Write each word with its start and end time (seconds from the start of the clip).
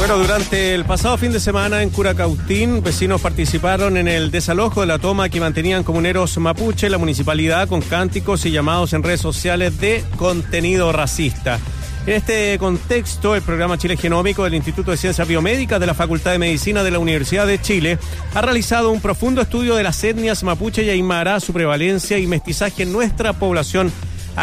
Bueno, 0.00 0.16
durante 0.16 0.74
el 0.74 0.86
pasado 0.86 1.18
fin 1.18 1.30
de 1.30 1.38
semana 1.38 1.82
en 1.82 1.90
Curacautín, 1.90 2.82
vecinos 2.82 3.20
participaron 3.20 3.98
en 3.98 4.08
el 4.08 4.30
desalojo 4.30 4.80
de 4.80 4.86
la 4.86 4.98
toma 4.98 5.28
que 5.28 5.40
mantenían 5.40 5.84
comuneros 5.84 6.38
mapuche 6.38 6.88
la 6.88 6.96
municipalidad 6.96 7.68
con 7.68 7.82
cánticos 7.82 8.46
y 8.46 8.50
llamados 8.50 8.94
en 8.94 9.02
redes 9.02 9.20
sociales 9.20 9.78
de 9.78 10.02
contenido 10.16 10.90
racista. 10.90 11.60
En 12.06 12.14
este 12.14 12.56
contexto, 12.58 13.36
el 13.36 13.42
programa 13.42 13.76
Chile 13.76 13.98
Genómico 13.98 14.44
del 14.44 14.54
Instituto 14.54 14.90
de 14.90 14.96
Ciencias 14.96 15.28
Biomédicas 15.28 15.78
de 15.78 15.86
la 15.86 15.92
Facultad 15.92 16.32
de 16.32 16.38
Medicina 16.38 16.82
de 16.82 16.92
la 16.92 16.98
Universidad 16.98 17.46
de 17.46 17.60
Chile 17.60 17.98
ha 18.34 18.40
realizado 18.40 18.90
un 18.90 19.02
profundo 19.02 19.42
estudio 19.42 19.74
de 19.74 19.82
las 19.82 20.02
etnias 20.02 20.42
mapuche 20.42 20.82
y 20.82 20.88
aymara, 20.88 21.40
su 21.40 21.52
prevalencia 21.52 22.16
y 22.16 22.26
mestizaje 22.26 22.84
en 22.84 22.92
nuestra 22.92 23.34
población 23.34 23.92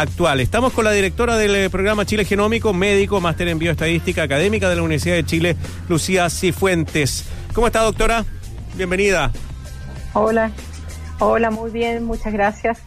actual. 0.00 0.40
Estamos 0.40 0.72
con 0.72 0.84
la 0.84 0.92
directora 0.92 1.36
del 1.36 1.54
eh, 1.56 1.70
programa 1.70 2.06
Chile 2.06 2.24
Genómico, 2.24 2.72
médico, 2.72 3.20
máster 3.20 3.48
en 3.48 3.58
bioestadística 3.58 4.22
académica 4.22 4.68
de 4.68 4.76
la 4.76 4.82
Universidad 4.82 5.16
de 5.16 5.24
Chile, 5.24 5.56
Lucía 5.88 6.30
Cifuentes. 6.30 7.24
¿Cómo 7.52 7.66
está, 7.66 7.82
doctora? 7.82 8.24
Bienvenida. 8.76 9.32
Hola, 10.12 10.52
hola, 11.18 11.50
muy 11.50 11.70
bien, 11.70 12.04
muchas 12.04 12.32
gracias. 12.32 12.78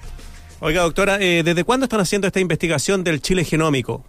Oiga, 0.62 0.84
doctora, 0.84 1.18
eh, 1.20 1.44
¿desde 1.44 1.64
cuándo 1.66 1.86
están 1.86 2.00
haciendo 2.00 2.28
esta 2.28 2.40
investigación 2.40 3.04
del 3.04 3.22
Chile 3.22 3.44
Genómico? 3.44 4.04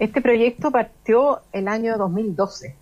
Este 0.00 0.20
proyecto 0.20 0.72
partió 0.72 1.42
el 1.52 1.68
año 1.68 1.96
2012 1.98 2.74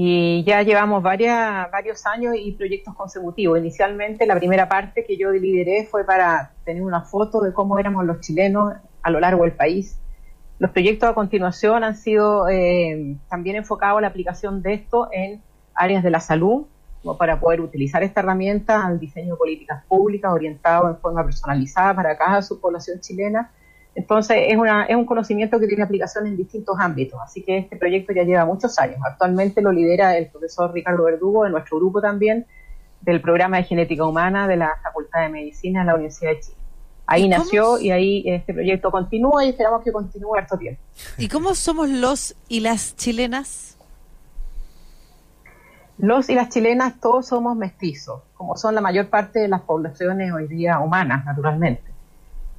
y 0.00 0.44
ya 0.44 0.62
llevamos 0.62 1.02
varias, 1.02 1.68
varios 1.72 2.06
años 2.06 2.36
y 2.38 2.52
proyectos 2.52 2.94
consecutivos. 2.94 3.58
Inicialmente 3.58 4.26
la 4.26 4.36
primera 4.36 4.68
parte 4.68 5.04
que 5.04 5.16
yo 5.16 5.32
lideré 5.32 5.86
fue 5.86 6.04
para 6.04 6.52
tener 6.64 6.84
una 6.84 7.00
foto 7.00 7.40
de 7.40 7.52
cómo 7.52 7.80
éramos 7.80 8.06
los 8.06 8.20
chilenos 8.20 8.74
a 9.02 9.10
lo 9.10 9.18
largo 9.18 9.42
del 9.42 9.54
país. 9.54 9.98
Los 10.60 10.70
proyectos 10.70 11.10
a 11.10 11.14
continuación 11.14 11.82
han 11.82 11.96
sido 11.96 12.48
eh, 12.48 13.16
también 13.28 13.56
enfocados 13.56 13.98
a 13.98 14.02
la 14.02 14.06
aplicación 14.06 14.62
de 14.62 14.74
esto 14.74 15.08
en 15.10 15.42
áreas 15.74 16.04
de 16.04 16.10
la 16.10 16.20
salud, 16.20 16.66
para 17.18 17.40
poder 17.40 17.60
utilizar 17.60 18.04
esta 18.04 18.20
herramienta 18.20 18.86
al 18.86 19.00
diseño 19.00 19.34
de 19.34 19.38
políticas 19.38 19.84
públicas 19.86 20.32
orientado 20.32 20.90
en 20.90 20.96
forma 20.98 21.24
personalizada 21.24 21.94
para 21.94 22.16
cada 22.16 22.40
subpoblación 22.42 23.00
chilena 23.00 23.50
entonces, 23.94 24.36
es, 24.48 24.56
una, 24.56 24.84
es 24.84 24.94
un 24.94 25.06
conocimiento 25.06 25.58
que 25.58 25.66
tiene 25.66 25.82
aplicación 25.82 26.26
en 26.26 26.36
distintos 26.36 26.76
ámbitos, 26.78 27.18
así 27.20 27.42
que 27.42 27.58
este 27.58 27.76
proyecto 27.76 28.12
ya 28.12 28.22
lleva 28.22 28.44
muchos 28.44 28.78
años. 28.78 28.98
Actualmente 29.04 29.60
lo 29.60 29.72
lidera 29.72 30.16
el 30.16 30.28
profesor 30.28 30.72
Ricardo 30.72 31.04
Verdugo, 31.04 31.44
de 31.44 31.50
nuestro 31.50 31.78
grupo 31.78 32.00
también, 32.00 32.46
del 33.00 33.20
programa 33.20 33.56
de 33.56 33.64
genética 33.64 34.04
humana 34.04 34.46
de 34.46 34.56
la 34.56 34.72
Facultad 34.82 35.22
de 35.22 35.30
Medicina 35.30 35.80
de 35.80 35.86
la 35.86 35.94
Universidad 35.94 36.30
de 36.30 36.40
Chile. 36.40 36.56
Ahí 37.06 37.26
nació 37.26 37.78
y 37.78 37.90
ahí 37.90 38.22
este 38.26 38.52
proyecto 38.52 38.90
continúa 38.90 39.44
y 39.44 39.48
esperamos 39.48 39.82
que 39.82 39.90
continúe 39.90 40.36
harto 40.36 40.58
tiempo. 40.58 40.82
¿Y 41.16 41.26
cómo 41.28 41.54
somos 41.54 41.88
los 41.88 42.36
y 42.48 42.60
las 42.60 42.94
chilenas? 42.96 43.78
Los 45.96 46.28
y 46.28 46.34
las 46.34 46.50
chilenas 46.50 47.00
todos 47.00 47.26
somos 47.26 47.56
mestizos, 47.56 48.22
como 48.34 48.56
son 48.56 48.74
la 48.74 48.82
mayor 48.82 49.08
parte 49.08 49.40
de 49.40 49.48
las 49.48 49.62
poblaciones 49.62 50.32
hoy 50.32 50.46
día 50.46 50.80
humanas, 50.80 51.24
naturalmente. 51.24 51.87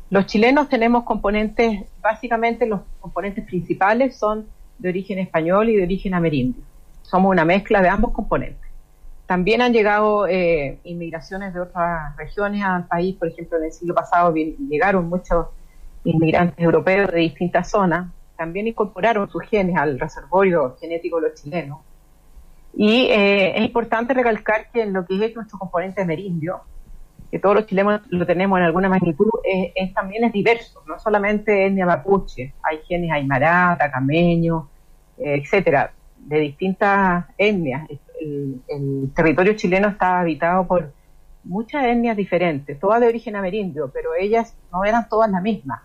Los 0.10 0.26
chilenos 0.26 0.70
tenemos 0.70 1.04
componentes, 1.04 1.84
básicamente 2.02 2.66
los 2.66 2.82
componentes 3.00 3.46
principales 3.46 4.18
son 4.18 4.48
de 4.80 4.90
origen 4.90 5.20
español 5.20 5.70
y 5.70 5.76
de 5.76 5.84
origen 5.84 6.14
amerindio. 6.14 6.64
Somos 7.04 7.32
una 7.32 7.46
mezcla 7.46 7.82
de 7.82 7.90
ambos 7.90 8.12
componentes. 8.12 8.68
También 9.28 9.62
han 9.62 9.74
llegado 9.74 10.26
eh, 10.28 10.80
inmigraciones 10.84 11.54
de 11.54 11.60
otras 11.60 12.16
regiones 12.18 12.64
al 12.64 12.88
país, 12.88 13.16
por 13.16 13.28
ejemplo, 13.28 13.60
en 13.60 13.66
el 13.66 13.72
siglo 13.72 13.94
pasado 13.94 14.34
llegaron 14.34 15.08
muchos 15.08 15.48
inmigrantes 16.04 16.58
europeos 16.58 17.12
de 17.12 17.20
distintas 17.20 17.70
zonas, 17.70 18.08
también 18.36 18.68
incorporaron 18.68 19.30
sus 19.30 19.44
genes 19.44 19.76
al 19.76 20.00
reservorio 20.00 20.76
genético 20.80 21.22
de 21.22 21.30
los 21.30 21.40
chilenos. 21.40 21.80
Y 22.74 23.08
eh, 23.08 23.58
es 23.58 23.66
importante 23.66 24.14
recalcar 24.14 24.72
que 24.72 24.82
en 24.82 24.94
lo 24.94 25.06
que 25.06 25.24
es 25.24 25.36
nuestro 25.36 25.60
componente 25.60 26.02
amerindio, 26.02 26.62
que 27.30 27.38
todos 27.38 27.56
los 27.56 27.66
chilenos 27.68 28.02
lo 28.10 28.26
tenemos 28.26 28.58
en 28.58 28.66
alguna 28.66 28.90
magnitud, 28.90 29.30
es, 29.76 29.94
también 29.94 30.24
es 30.24 30.34
diverso, 30.34 30.84
no 30.88 31.00
solamente 31.00 31.66
etnia 31.66 31.86
mapuche, 31.86 32.54
hay 32.62 32.80
genes 32.88 33.12
aymara, 33.12 33.76
tacameño, 33.78 34.70
eh, 35.18 35.42
etcétera, 35.42 35.92
de 36.18 36.40
distintas 36.40 37.26
etnias. 37.38 37.90
El, 38.20 39.12
territorio 39.16 39.54
chileno 39.54 39.88
está 39.88 40.20
habitado 40.20 40.68
por 40.68 40.94
muchas 41.44 41.86
etnias 41.86 42.16
diferentes, 42.16 42.80
todas 42.80 43.02
de 43.02 43.08
origen 43.08 43.36
amerindio, 43.36 43.90
pero 43.94 44.10
ellas 44.20 44.56
no 44.72 44.84
eran 44.84 45.08
todas 45.10 45.32
las 45.32 45.42
mismas. 45.42 45.82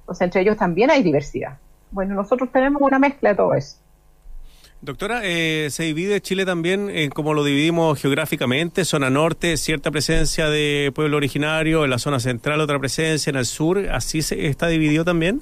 Entonces, 0.00 0.24
entre 0.24 0.42
ellos 0.42 0.56
también 0.56 0.90
hay 0.90 1.02
diversidad. 1.02 1.58
Bueno, 1.90 2.14
nosotros 2.14 2.52
tenemos 2.52 2.80
una 2.82 2.98
mezcla 2.98 3.30
de 3.30 3.34
todo 3.34 3.54
eso. 3.54 3.78
Doctora, 4.82 5.22
eh, 5.24 5.68
¿se 5.70 5.84
divide 5.84 6.20
Chile 6.20 6.44
también 6.44 6.90
en 6.90 7.10
como 7.10 7.32
lo 7.32 7.44
dividimos 7.44 8.00
geográficamente? 8.00 8.84
Zona 8.84 9.08
norte, 9.08 9.56
cierta 9.56 9.90
presencia 9.90 10.50
de 10.50 10.92
pueblo 10.94 11.16
originario, 11.16 11.84
en 11.84 11.90
la 11.90 11.98
zona 11.98 12.20
central 12.20 12.60
otra 12.60 12.78
presencia, 12.78 13.30
en 13.30 13.36
el 13.36 13.46
sur, 13.46 13.78
¿así 13.90 14.20
se 14.20 14.46
está 14.46 14.66
dividido 14.66 15.02
también? 15.02 15.40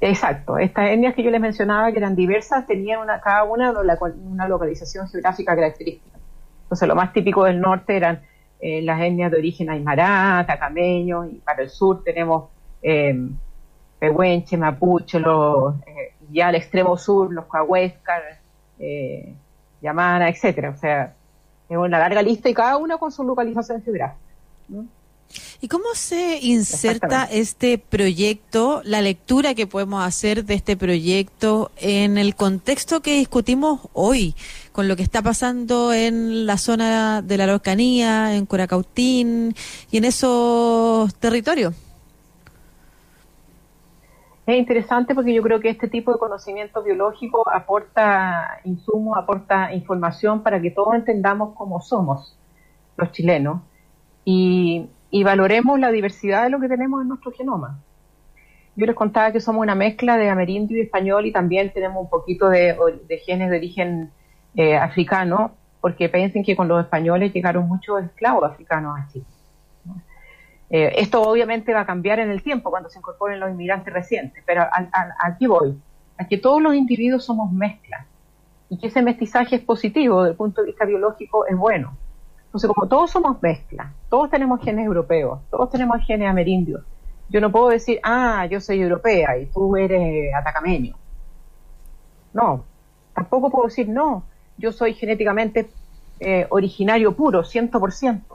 Exacto, 0.00 0.58
estas 0.58 0.90
etnias 0.90 1.14
que 1.14 1.22
yo 1.22 1.30
les 1.30 1.40
mencionaba 1.40 1.92
que 1.92 1.98
eran 1.98 2.16
diversas 2.16 2.66
tenían 2.66 3.00
una, 3.00 3.20
cada 3.20 3.44
una 3.44 3.72
una 3.72 4.48
localización 4.48 5.08
geográfica 5.08 5.54
característica. 5.54 6.18
Entonces 6.64 6.88
lo 6.88 6.96
más 6.96 7.12
típico 7.12 7.44
del 7.44 7.60
norte 7.60 7.96
eran 7.96 8.22
eh, 8.60 8.82
las 8.82 9.00
etnias 9.00 9.30
de 9.30 9.38
origen 9.38 9.70
aymara, 9.70 10.44
tacameño, 10.46 11.26
y 11.26 11.34
para 11.36 11.62
el 11.62 11.70
sur 11.70 12.02
tenemos 12.02 12.50
eh, 12.82 13.14
pehuenche, 14.00 14.56
mapuche, 14.56 15.20
los... 15.20 15.76
Eh, 15.86 16.13
ya 16.34 16.48
al 16.48 16.56
extremo 16.56 16.98
sur, 16.98 17.32
los 17.32 17.46
Cahuéscar, 17.46 18.22
eh, 18.80 19.34
Yamana, 19.80 20.28
etcétera. 20.28 20.70
O 20.70 20.76
sea, 20.76 21.14
es 21.68 21.76
una 21.76 21.98
larga 21.98 22.22
lista 22.22 22.48
y 22.48 22.54
cada 22.54 22.76
una 22.76 22.98
con 22.98 23.12
su 23.12 23.22
localización 23.22 23.82
geográfica. 23.82 24.18
¿Y 25.60 25.68
cómo 25.68 25.94
se 25.94 26.38
inserta 26.42 27.24
este 27.24 27.78
proyecto, 27.78 28.82
la 28.84 29.00
lectura 29.00 29.54
que 29.54 29.66
podemos 29.66 30.04
hacer 30.04 30.44
de 30.44 30.54
este 30.54 30.76
proyecto 30.76 31.70
en 31.76 32.18
el 32.18 32.34
contexto 32.34 33.00
que 33.00 33.16
discutimos 33.16 33.80
hoy, 33.92 34.34
con 34.72 34.88
lo 34.88 34.96
que 34.96 35.02
está 35.02 35.22
pasando 35.22 35.92
en 35.92 36.46
la 36.46 36.58
zona 36.58 37.22
de 37.22 37.36
la 37.36 37.44
Araucanía, 37.44 38.36
en 38.36 38.46
Curacautín 38.46 39.54
y 39.90 39.96
en 39.96 40.04
esos 40.04 41.14
territorios? 41.14 41.74
Es 44.46 44.58
interesante 44.58 45.14
porque 45.14 45.32
yo 45.32 45.42
creo 45.42 45.58
que 45.58 45.70
este 45.70 45.88
tipo 45.88 46.12
de 46.12 46.18
conocimiento 46.18 46.82
biológico 46.82 47.48
aporta 47.50 48.60
insumos, 48.64 49.16
aporta 49.16 49.72
información 49.72 50.42
para 50.42 50.60
que 50.60 50.70
todos 50.70 50.94
entendamos 50.94 51.54
cómo 51.56 51.80
somos 51.80 52.38
los 52.96 53.10
chilenos 53.12 53.62
y, 54.24 54.90
valoremos 55.24 55.78
la 55.78 55.90
diversidad 55.92 56.42
de 56.42 56.50
lo 56.50 56.60
que 56.60 56.68
tenemos 56.68 57.00
en 57.00 57.08
nuestro 57.08 57.32
genoma. 57.32 57.80
Yo 58.76 58.84
les 58.84 58.96
contaba 58.96 59.32
que 59.32 59.40
somos 59.40 59.62
una 59.62 59.74
mezcla 59.76 60.18
de 60.18 60.28
amerindio 60.28 60.76
y 60.76 60.80
español 60.82 61.24
y 61.24 61.32
también 61.32 61.72
tenemos 61.72 62.02
un 62.02 62.10
poquito 62.10 62.48
de, 62.50 62.76
genes 63.24 63.50
de 63.50 63.56
origen 63.56 64.10
eh, 64.56 64.76
africano, 64.76 65.52
porque 65.80 66.08
piensen 66.08 66.42
que 66.42 66.56
con 66.56 66.68
los 66.68 66.82
españoles 66.82 67.32
llegaron 67.32 67.68
muchos 67.68 68.02
esclavos 68.02 68.44
africanos 68.44 68.98
a 68.98 69.06
Chile. 69.08 69.24
Eh, 70.76 71.00
esto 71.00 71.22
obviamente 71.22 71.72
va 71.72 71.82
a 71.82 71.86
cambiar 71.86 72.18
en 72.18 72.30
el 72.30 72.42
tiempo 72.42 72.68
cuando 72.68 72.90
se 72.90 72.98
incorporen 72.98 73.38
los 73.38 73.48
inmigrantes 73.48 73.94
recientes, 73.94 74.42
pero 74.44 74.66
aquí 75.22 75.46
voy, 75.46 75.80
a 76.18 76.26
que 76.26 76.36
todos 76.36 76.60
los 76.60 76.74
individuos 76.74 77.24
somos 77.24 77.52
mezclas 77.52 78.04
y 78.68 78.76
que 78.78 78.88
ese 78.88 79.00
mestizaje 79.00 79.54
es 79.54 79.62
positivo 79.62 80.24
desde 80.24 80.32
el 80.32 80.36
punto 80.36 80.62
de 80.62 80.66
vista 80.66 80.84
biológico, 80.84 81.46
es 81.46 81.56
bueno. 81.56 81.96
Entonces, 82.46 82.68
como 82.74 82.88
todos 82.88 83.12
somos 83.12 83.40
mezclas, 83.40 83.92
todos 84.08 84.28
tenemos 84.30 84.60
genes 84.62 84.84
europeos, 84.84 85.38
todos 85.48 85.70
tenemos 85.70 86.04
genes 86.04 86.28
amerindios, 86.28 86.82
yo 87.28 87.40
no 87.40 87.52
puedo 87.52 87.68
decir, 87.68 88.00
ah, 88.02 88.44
yo 88.46 88.60
soy 88.60 88.80
europea 88.80 89.38
y 89.38 89.46
tú 89.46 89.76
eres 89.76 90.34
atacameño. 90.34 90.96
No, 92.32 92.64
tampoco 93.14 93.48
puedo 93.48 93.68
decir, 93.68 93.88
no, 93.88 94.24
yo 94.58 94.72
soy 94.72 94.94
genéticamente 94.94 95.70
eh, 96.18 96.48
originario 96.50 97.14
puro, 97.14 97.44
100% 97.44 98.33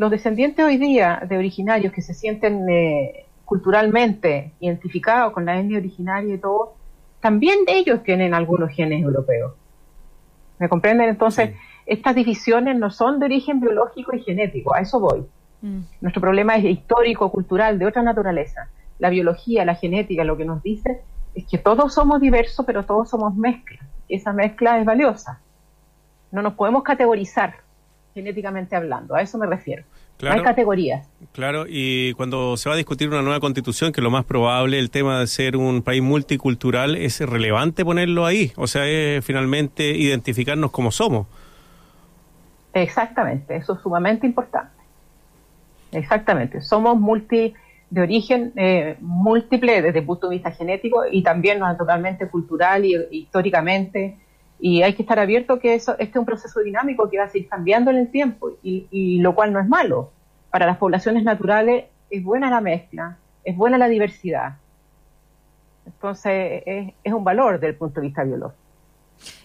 los 0.00 0.10
descendientes 0.10 0.64
hoy 0.64 0.78
día 0.78 1.22
de 1.28 1.36
originarios 1.36 1.92
que 1.92 2.00
se 2.00 2.14
sienten 2.14 2.66
eh, 2.70 3.26
culturalmente 3.44 4.54
identificados 4.58 5.34
con 5.34 5.44
la 5.44 5.60
etnia 5.60 5.76
originaria 5.76 6.36
y 6.36 6.38
todo, 6.38 6.72
también 7.20 7.58
ellos 7.66 8.02
tienen 8.02 8.32
algunos 8.32 8.70
genes 8.70 9.02
europeos. 9.02 9.52
¿Me 10.58 10.70
comprenden? 10.70 11.10
Entonces, 11.10 11.50
estas 11.84 12.14
divisiones 12.14 12.78
no 12.78 12.90
son 12.90 13.18
de 13.18 13.26
origen 13.26 13.60
biológico 13.60 14.16
y 14.16 14.22
genético, 14.22 14.74
a 14.74 14.80
eso 14.80 15.00
voy. 15.00 15.26
Mm. 15.60 15.80
Nuestro 16.00 16.22
problema 16.22 16.56
es 16.56 16.64
histórico, 16.64 17.30
cultural, 17.30 17.78
de 17.78 17.84
otra 17.84 18.02
naturaleza. 18.02 18.70
La 18.98 19.10
biología, 19.10 19.66
la 19.66 19.74
genética, 19.74 20.24
lo 20.24 20.38
que 20.38 20.46
nos 20.46 20.62
dice 20.62 21.02
es 21.34 21.44
que 21.44 21.58
todos 21.58 21.92
somos 21.92 22.22
diversos, 22.22 22.64
pero 22.64 22.86
todos 22.86 23.10
somos 23.10 23.36
mezclas. 23.36 23.86
esa 24.08 24.32
mezcla 24.32 24.78
es 24.78 24.86
valiosa. 24.86 25.42
No 26.32 26.40
nos 26.40 26.54
podemos 26.54 26.84
categorizar 26.84 27.56
genéticamente 28.14 28.76
hablando, 28.76 29.14
a 29.14 29.22
eso 29.22 29.38
me 29.38 29.46
refiero. 29.46 29.84
hay 30.22 30.42
categorías. 30.42 31.08
Claro, 31.32 31.64
y 31.68 32.12
cuando 32.14 32.56
se 32.56 32.68
va 32.68 32.74
a 32.74 32.78
discutir 32.78 33.08
una 33.08 33.22
nueva 33.22 33.40
constitución, 33.40 33.92
que 33.92 34.00
lo 34.00 34.10
más 34.10 34.24
probable, 34.24 34.78
el 34.78 34.90
tema 34.90 35.20
de 35.20 35.26
ser 35.26 35.56
un 35.56 35.82
país 35.82 36.02
multicultural, 36.02 36.96
es 36.96 37.20
relevante 37.20 37.84
ponerlo 37.84 38.26
ahí. 38.26 38.52
O 38.56 38.66
sea, 38.66 38.86
es 38.86 39.24
finalmente 39.24 39.84
identificarnos 39.96 40.70
como 40.70 40.90
somos. 40.90 41.26
Exactamente, 42.72 43.56
eso 43.56 43.74
es 43.74 43.80
sumamente 43.80 44.26
importante. 44.26 44.70
Exactamente, 45.92 46.60
somos 46.60 46.98
multi 46.98 47.54
de 47.90 48.02
origen 48.02 48.52
eh, 48.54 48.96
múltiple 49.00 49.82
desde 49.82 49.98
el 49.98 50.06
punto 50.06 50.28
de 50.28 50.36
vista 50.36 50.52
genético 50.52 51.02
y 51.10 51.24
también 51.24 51.58
totalmente 51.76 52.28
cultural 52.28 52.84
y 52.84 52.96
históricamente. 53.10 54.16
Y 54.60 54.82
hay 54.82 54.94
que 54.94 55.02
estar 55.02 55.18
abierto 55.18 55.58
que 55.58 55.74
eso, 55.74 55.92
este 55.92 56.10
es 56.10 56.16
un 56.16 56.26
proceso 56.26 56.60
dinámico 56.60 57.08
que 57.08 57.18
va 57.18 57.24
a 57.24 57.28
seguir 57.28 57.48
cambiando 57.48 57.90
en 57.90 57.96
el 57.96 58.10
tiempo 58.10 58.52
y, 58.62 59.18
lo 59.20 59.34
cual 59.34 59.52
no 59.52 59.60
es 59.60 59.68
malo. 59.68 60.12
Para 60.50 60.66
las 60.66 60.76
poblaciones 60.76 61.24
naturales 61.24 61.86
es 62.10 62.22
buena 62.22 62.50
la 62.50 62.60
mezcla, 62.60 63.16
es 63.44 63.56
buena 63.56 63.78
la 63.78 63.88
diversidad. 63.88 64.56
Entonces 65.86 66.62
es, 66.66 67.12
un 67.12 67.24
valor 67.24 67.54
desde 67.54 67.68
el 67.68 67.76
punto 67.76 68.00
de 68.00 68.08
vista 68.08 68.22
biológico. 68.22 68.60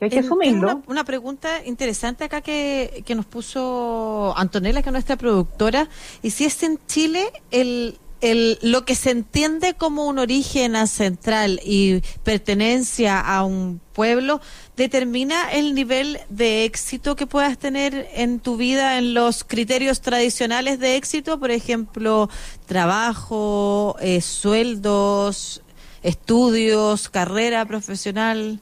hay 0.02 0.10
que 0.10 0.20
asumirlo. 0.20 0.68
Una, 0.68 0.82
una, 0.88 1.04
pregunta 1.06 1.64
interesante 1.64 2.26
acá 2.26 2.42
que, 2.42 3.04
que 3.06 3.16
nos 3.16 3.26
puso 3.26 4.34
Antonella, 4.36 4.82
que 4.82 4.90
es 4.90 4.94
nuestra 4.94 5.16
productora, 5.16 5.88
y 6.22 6.32
si 6.32 6.46
es 6.46 6.62
en 6.64 6.78
Chile 6.88 7.32
el, 7.52 7.98
el, 8.22 8.58
lo 8.62 8.86
que 8.86 8.96
se 8.96 9.12
entiende 9.12 9.74
como 9.74 10.08
un 10.08 10.20
origen 10.20 10.76
ancestral 10.76 11.60
y 11.64 12.02
pertenencia 12.24 13.20
a 13.20 13.44
un 13.44 13.82
pueblo 13.94 14.42
determina 14.76 15.52
el 15.52 15.74
nivel 15.74 16.20
de 16.30 16.66
éxito 16.66 17.16
que 17.16 17.28
puedas 17.28 17.58
tener 17.58 18.08
en 18.14 18.40
tu 18.40 18.58
vida 18.58 18.98
en 18.98 19.14
los 19.14 19.44
criterios 19.44 20.02
tradicionales 20.02 20.80
de 20.80 20.96
éxito, 20.96 21.40
por 21.40 21.52
ejemplo, 21.52 22.30
trabajo, 22.66 23.96
eh, 24.00 24.22
sueldos, 24.22 25.62
estudios, 26.04 27.10
carrera 27.10 27.66
profesional. 27.66 28.60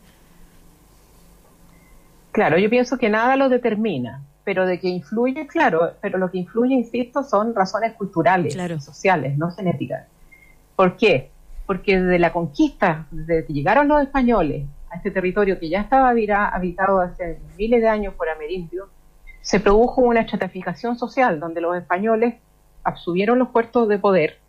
Claro, 2.32 2.58
yo 2.58 2.70
pienso 2.70 2.98
que 2.98 3.10
nada 3.10 3.36
lo 3.36 3.50
determina 3.50 4.24
pero 4.44 4.66
de 4.66 4.80
que 4.80 4.90
influye, 4.90 5.48
claro, 5.48 5.94
pero 6.01 6.18
lo 6.18 6.30
que 6.30 6.40
influye, 6.40 6.74
insisto, 6.74 7.24
son 7.24 7.56
razones 7.56 7.94
culturales, 7.94 8.56
sociales, 8.84 9.38
no 9.38 9.51
genéticas. 9.51 10.07
¿Por 10.75 10.98
qué? 10.98 11.31
Porque 11.66 12.00
desde 12.00 12.19
la 12.19 12.34
conquista, 12.34 13.07
desde 13.12 13.45
que 13.45 13.54
llegaron 13.54 13.88
los 13.88 14.01
españoles 14.01 14.66
a 14.90 14.98
este 14.98 15.12
territorio 15.12 15.60
que 15.60 15.69
ya 15.69 15.81
estaba 15.81 16.10
habitado 16.10 17.00
hace 17.00 17.40
miles 17.57 17.81
de 17.81 17.88
años 17.88 18.13
por 18.16 18.28
amerindios, 18.28 18.90
se 19.42 19.60
produjo 19.60 20.01
una 20.01 20.22
estratificación 20.22 20.98
social 20.98 21.39
donde 21.39 21.62
los 21.62 21.75
españoles 21.78 22.36
absorbieron 22.84 23.39
los 23.39 23.50
puertos 23.50 23.88
de 23.88 24.00
poder 24.00 24.39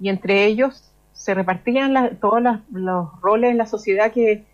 y 0.00 0.08
entre 0.08 0.44
ellos 0.44 0.90
se 1.12 1.34
repartían 1.34 2.18
todos 2.20 2.42
los 2.70 3.20
roles 3.20 3.50
en 3.50 3.58
la 3.58 3.66
sociedad 3.66 4.12
que 4.12 4.44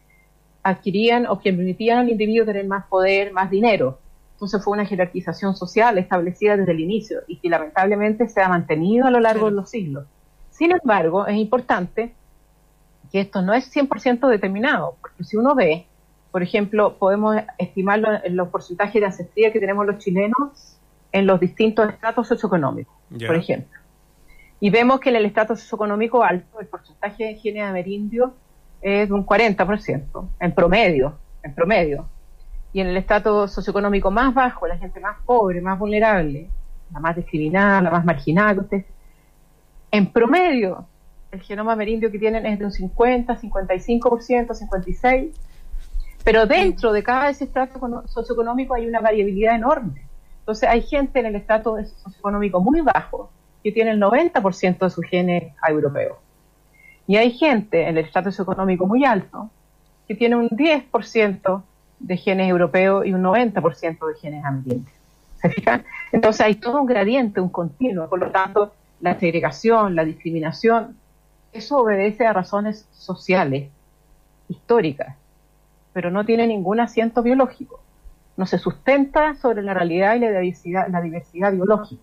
adquirían 0.62 1.26
o 1.26 1.38
que 1.40 1.52
permitían 1.52 1.98
al 1.98 2.10
individuo 2.10 2.46
tener 2.46 2.66
más 2.66 2.86
poder, 2.86 3.32
más 3.32 3.50
dinero. 3.50 3.98
Entonces 4.34 4.62
fue 4.62 4.72
una 4.72 4.84
jerarquización 4.84 5.54
social 5.54 5.96
establecida 5.96 6.56
desde 6.56 6.72
el 6.72 6.80
inicio 6.80 7.20
y 7.28 7.36
que 7.36 7.48
lamentablemente 7.48 8.28
se 8.28 8.42
ha 8.42 8.48
mantenido 8.48 9.06
a 9.06 9.10
lo 9.10 9.20
largo 9.20 9.46
de 9.46 9.52
los 9.52 9.70
siglos. 9.70 10.06
Sin 10.50 10.72
embargo, 10.72 11.26
es 11.26 11.36
importante 11.36 12.14
que 13.12 13.20
esto 13.20 13.42
no 13.42 13.54
es 13.54 13.74
100% 13.74 14.28
determinado, 14.28 14.96
porque 15.00 15.22
si 15.22 15.36
uno 15.36 15.54
ve, 15.54 15.86
por 16.32 16.42
ejemplo, 16.42 16.98
podemos 16.98 17.36
estimarlo 17.58 18.08
en 18.24 18.36
los 18.36 18.48
porcentajes 18.48 19.00
de 19.00 19.06
ancestría 19.06 19.52
que 19.52 19.60
tenemos 19.60 19.86
los 19.86 19.98
chilenos 19.98 20.78
en 21.12 21.26
los 21.26 21.38
distintos 21.38 21.88
estratos 21.88 22.26
socioeconómicos, 22.26 22.94
por 23.24 23.36
ejemplo. 23.36 23.78
Y 24.58 24.70
vemos 24.70 24.98
que 24.98 25.10
en 25.10 25.16
el 25.16 25.26
estrato 25.26 25.54
socioeconómico 25.54 26.24
alto 26.24 26.58
el 26.58 26.66
porcentaje 26.66 27.24
de 27.24 27.34
genes 27.36 27.62
amerindios 27.62 28.32
es 28.82 29.08
de 29.08 29.14
un 29.14 29.24
40%, 29.24 30.28
en 30.40 30.52
promedio, 30.52 31.18
en 31.44 31.54
promedio 31.54 32.08
y 32.74 32.80
en 32.80 32.88
el 32.88 32.96
estrato 32.96 33.46
socioeconómico 33.46 34.10
más 34.10 34.34
bajo, 34.34 34.66
la 34.66 34.76
gente 34.76 34.98
más 34.98 35.18
pobre, 35.24 35.60
más 35.60 35.78
vulnerable, 35.78 36.50
la 36.92 36.98
más 36.98 37.14
discriminada, 37.14 37.80
la 37.80 37.90
más 37.90 38.04
marginada, 38.04 38.66
en 39.92 40.12
promedio, 40.12 40.84
el 41.30 41.40
genoma 41.40 41.74
amerindio 41.74 42.10
que 42.10 42.18
tienen 42.18 42.44
es 42.46 42.58
de 42.58 42.64
un 42.64 42.72
50, 42.72 43.40
55%, 43.40 44.48
56%, 44.48 45.30
pero 46.24 46.46
dentro 46.46 46.92
de 46.92 47.04
cada 47.04 47.30
ese 47.30 47.44
estrato 47.44 47.78
socioeconómico 48.06 48.74
hay 48.74 48.88
una 48.88 49.00
variabilidad 49.00 49.54
enorme. 49.54 50.08
Entonces 50.40 50.68
hay 50.68 50.82
gente 50.82 51.20
en 51.20 51.26
el 51.26 51.36
estrato 51.36 51.76
socioeconómico 51.84 52.60
muy 52.60 52.80
bajo 52.80 53.30
que 53.62 53.70
tiene 53.70 53.92
el 53.92 54.00
90% 54.00 54.78
de 54.78 54.90
sus 54.90 55.06
genes 55.06 55.52
europeos. 55.68 56.18
Y 57.06 57.18
hay 57.18 57.30
gente 57.30 57.82
en 57.82 57.98
el 57.98 58.04
estrato 58.04 58.32
socioeconómico 58.32 58.84
muy 58.86 59.04
alto 59.04 59.48
que 60.08 60.16
tiene 60.16 60.34
un 60.34 60.48
10% 60.48 61.62
de 62.06 62.16
genes 62.16 62.48
europeos 62.48 63.06
y 63.06 63.12
un 63.12 63.22
90% 63.22 64.08
de 64.08 64.14
genes 64.20 64.44
ambientes. 64.44 64.92
¿Se 65.40 65.48
fijan? 65.48 65.84
Entonces 66.12 66.40
hay 66.42 66.54
todo 66.56 66.80
un 66.80 66.86
gradiente, 66.86 67.40
un 67.40 67.48
continuo. 67.48 68.08
Por 68.08 68.20
lo 68.20 68.30
tanto, 68.30 68.72
la 69.00 69.18
segregación, 69.18 69.94
la 69.94 70.04
discriminación, 70.04 70.96
eso 71.52 71.78
obedece 71.78 72.26
a 72.26 72.32
razones 72.32 72.86
sociales, 72.92 73.70
históricas, 74.48 75.16
pero 75.92 76.10
no 76.10 76.24
tiene 76.24 76.46
ningún 76.46 76.80
asiento 76.80 77.22
biológico. 77.22 77.80
No 78.36 78.46
se 78.46 78.58
sustenta 78.58 79.34
sobre 79.36 79.62
la 79.62 79.72
realidad 79.74 80.16
y 80.16 80.18
la 80.18 80.28
diversidad, 80.28 80.88
la 80.88 81.00
diversidad 81.00 81.52
biológica. 81.52 82.02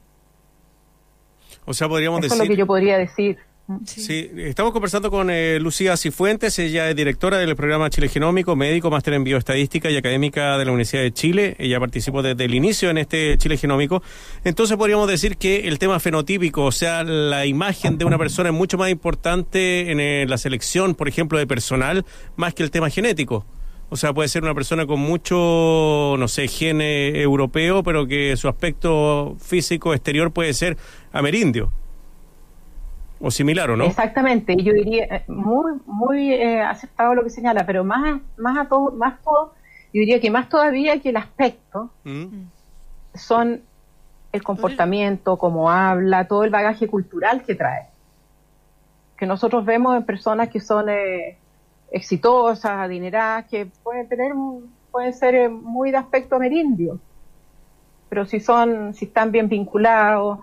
O 1.66 1.74
sea, 1.74 1.88
podríamos 1.88 2.22
decir. 2.22 2.34
Eso 2.34 2.44
es 2.44 2.50
lo 2.50 2.54
que 2.54 2.60
yo 2.60 2.66
podría 2.66 2.98
decir. 2.98 3.38
Sí. 3.86 4.32
estamos 4.38 4.72
conversando 4.72 5.10
con 5.10 5.30
eh, 5.30 5.60
Lucía 5.60 5.98
Cifuentes, 5.98 6.58
ella 6.60 6.90
es 6.90 6.96
directora 6.96 7.38
del 7.38 7.56
programa 7.56 7.90
Chile 7.90 8.08
Genómico, 8.10 8.56
médico, 8.56 8.90
máster 8.90 9.14
en 9.14 9.24
bioestadística 9.24 9.90
y 9.90 9.98
académica 9.98 10.58
de 10.58 10.66
la 10.66 10.72
Universidad 10.72 11.02
de 11.02 11.12
Chile. 11.12 11.56
Ella 11.60 11.80
participó 11.80 12.22
desde 12.22 12.46
el 12.46 12.54
inicio 12.54 12.90
en 12.90 12.98
este 12.98 13.38
Chile 13.38 13.58
Genómico. 13.58 14.02
Entonces 14.44 14.78
podríamos 14.78 15.08
decir 15.08 15.38
que 15.38 15.68
el 15.68 15.80
tema 15.80 16.00
fenotípico, 16.00 16.66
o 16.66 16.72
sea, 16.72 17.04
la 17.04 17.46
imagen 17.46 17.98
de 17.98 18.06
una 18.06 18.18
persona 18.18 18.50
es 18.50 18.56
mucho 18.56 18.78
más 18.78 18.90
importante 18.90 19.92
en 19.92 20.00
eh, 20.00 20.26
la 20.28 20.38
selección, 20.38 20.96
por 20.96 21.08
ejemplo, 21.08 21.38
de 21.38 21.48
personal, 21.48 22.06
más 22.36 22.54
que 22.54 22.64
el 22.64 22.72
tema 22.72 22.90
genético. 22.90 23.46
O 23.90 23.98
sea, 23.98 24.14
puede 24.14 24.30
ser 24.30 24.44
una 24.44 24.54
persona 24.54 24.86
con 24.86 25.02
mucho, 25.02 26.16
no 26.18 26.28
sé, 26.30 26.48
gene 26.48 27.22
europeo, 27.22 27.84
pero 27.84 28.08
que 28.08 28.38
su 28.38 28.48
aspecto 28.48 29.36
físico 29.40 29.94
exterior 29.94 30.32
puede 30.32 30.54
ser 30.54 30.78
amerindio 31.12 31.74
o 33.22 33.32
similar, 33.32 33.70
¿o 33.70 33.78
no? 33.78 33.86
Exactamente, 33.86 34.56
yo 34.58 34.74
diría 34.74 35.06
eh, 35.06 35.24
muy 35.28 35.80
muy 35.86 36.34
eh, 36.34 36.62
aceptado 36.62 37.14
lo 37.16 37.24
que 37.24 37.30
señala, 37.30 37.66
pero 37.66 37.84
más 37.84 38.22
más 38.38 38.58
a 38.58 38.68
todo, 38.68 38.92
más 38.92 39.22
todo, 39.22 39.54
yo 39.94 40.00
diría 40.00 40.20
que 40.20 40.32
más 40.32 40.50
todavía 40.50 41.00
que 41.00 41.10
el 41.10 41.18
aspecto 41.18 41.92
mm. 42.04 42.44
son 43.14 43.62
el 44.32 44.44
comportamiento, 44.44 45.38
cómo 45.38 45.70
habla, 45.70 46.28
todo 46.28 46.44
el 46.44 46.50
bagaje 46.50 46.88
cultural 46.88 47.44
que 47.44 47.56
trae. 47.56 47.88
Que 49.18 49.26
nosotros 49.26 49.66
vemos 49.66 49.96
en 49.98 50.04
personas 50.04 50.50
que 50.50 50.60
son 50.60 50.90
eh, 50.90 51.38
exitosas, 51.92 52.72
adineradas, 52.72 53.46
que 53.46 53.68
pueden 53.84 54.08
tener 54.08 54.32
pueden 54.92 55.14
ser 55.14 55.50
muy 55.50 55.92
de 55.92 55.98
aspecto 55.98 56.36
amerindio, 56.36 57.00
pero 58.10 58.26
si 58.26 58.40
son 58.40 58.94
si 58.94 59.06
están 59.06 59.32
bien 59.32 59.48
vinculados, 59.48 60.40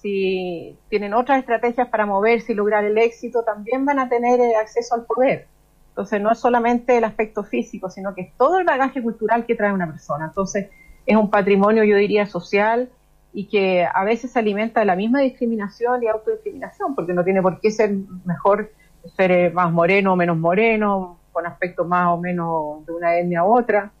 si 0.00 0.78
tienen 0.88 1.14
otras 1.14 1.40
estrategias 1.40 1.88
para 1.88 2.06
moverse 2.06 2.52
y 2.52 2.54
lograr 2.54 2.84
el 2.84 2.96
éxito, 2.96 3.42
también 3.42 3.84
van 3.84 3.98
a 3.98 4.08
tener 4.08 4.40
eh, 4.40 4.56
acceso 4.56 4.94
al 4.94 5.04
poder. 5.04 5.46
Entonces, 5.90 6.20
no 6.20 6.30
es 6.30 6.38
solamente 6.38 6.96
el 6.96 7.04
aspecto 7.04 7.44
físico, 7.44 7.90
sino 7.90 8.14
que 8.14 8.22
es 8.22 8.36
todo 8.36 8.58
el 8.58 8.64
bagaje 8.64 9.02
cultural 9.02 9.44
que 9.44 9.54
trae 9.54 9.72
una 9.72 9.86
persona. 9.86 10.26
Entonces, 10.26 10.70
es 11.04 11.16
un 11.16 11.30
patrimonio, 11.30 11.84
yo 11.84 11.96
diría, 11.96 12.26
social 12.26 12.90
y 13.32 13.48
que 13.48 13.84
a 13.84 14.04
veces 14.04 14.32
se 14.32 14.38
alimenta 14.38 14.80
de 14.80 14.86
la 14.86 14.96
misma 14.96 15.20
discriminación 15.20 16.02
y 16.02 16.08
autodiscriminación, 16.08 16.94
porque 16.94 17.12
no 17.12 17.22
tiene 17.22 17.42
por 17.42 17.60
qué 17.60 17.70
ser 17.70 17.92
mejor 18.24 18.72
ser 19.16 19.30
eh, 19.30 19.50
más 19.50 19.70
moreno 19.72 20.14
o 20.14 20.16
menos 20.16 20.36
moreno, 20.36 21.18
con 21.32 21.46
aspecto 21.46 21.84
más 21.84 22.08
o 22.08 22.16
menos 22.16 22.84
de 22.86 22.92
una 22.92 23.16
etnia 23.18 23.44
u 23.44 23.56
otra. 23.56 23.92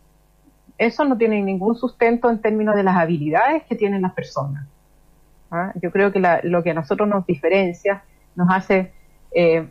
Eso 0.78 1.04
no 1.04 1.16
tiene 1.16 1.42
ningún 1.42 1.76
sustento 1.76 2.30
en 2.30 2.40
términos 2.40 2.74
de 2.74 2.82
las 2.82 2.96
habilidades 2.96 3.64
que 3.64 3.76
tienen 3.76 4.02
las 4.02 4.14
personas. 4.14 4.66
¿Ah? 5.50 5.72
Yo 5.82 5.90
creo 5.90 6.12
que 6.12 6.20
lo 6.42 6.62
que 6.62 6.70
a 6.70 6.74
nosotros 6.74 7.08
nos 7.08 7.26
diferencia, 7.26 8.02
nos 8.34 8.48
hace, 8.50 8.92
eh, 9.32 9.66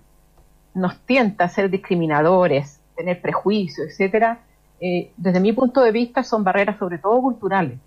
nos 0.73 0.99
tienta 1.05 1.45
a 1.45 1.49
ser 1.49 1.69
discriminadores, 1.69 2.79
tener 2.95 3.21
prejuicios, 3.21 3.87
etcétera, 3.87 4.39
eh, 4.81 5.11
desde 5.17 5.39
mi 5.39 5.53
punto 5.53 5.81
de 5.81 5.91
vista 5.91 6.23
son 6.23 6.43
barreras 6.43 6.77
sobre 6.77 6.97
todo 6.97 7.21
culturales. 7.21 7.77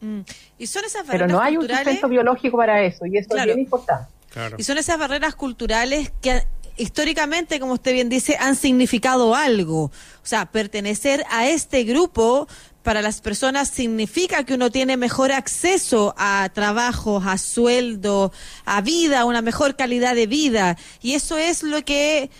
Mm. 0.00 0.20
Y 0.58 0.66
son 0.66 0.84
esas 0.84 1.06
barreras 1.06 1.26
Pero 1.26 1.38
no 1.38 1.42
hay 1.42 1.56
un 1.56 1.68
sustento 1.68 2.08
biológico 2.08 2.56
para 2.56 2.82
eso 2.82 3.06
y 3.06 3.18
eso 3.18 3.36
es 3.36 3.44
bien 3.44 3.58
importante. 3.58 4.10
Y 4.56 4.62
son 4.62 4.78
esas 4.78 4.98
barreras 4.98 5.34
culturales 5.34 6.12
que 6.20 6.42
históricamente, 6.78 7.60
como 7.60 7.74
usted 7.74 7.92
bien 7.92 8.08
dice, 8.08 8.36
han 8.38 8.56
significado 8.56 9.34
algo. 9.34 9.84
O 9.84 9.92
sea, 10.22 10.46
pertenecer 10.46 11.24
a 11.30 11.48
este 11.48 11.84
grupo 11.84 12.48
para 12.82 13.02
las 13.02 13.20
personas 13.20 13.68
significa 13.68 14.44
que 14.44 14.54
uno 14.54 14.70
tiene 14.70 14.96
mejor 14.96 15.32
acceso 15.32 16.14
a 16.16 16.48
trabajos, 16.54 17.24
a 17.26 17.36
sueldo, 17.36 18.32
a 18.64 18.80
vida, 18.80 19.24
una 19.24 19.42
mejor 19.42 19.76
calidad 19.76 20.14
de 20.14 20.26
vida. 20.26 20.76
Y 21.02 21.14
eso 21.14 21.36
es 21.36 21.62
lo 21.62 21.84
que 21.84 22.30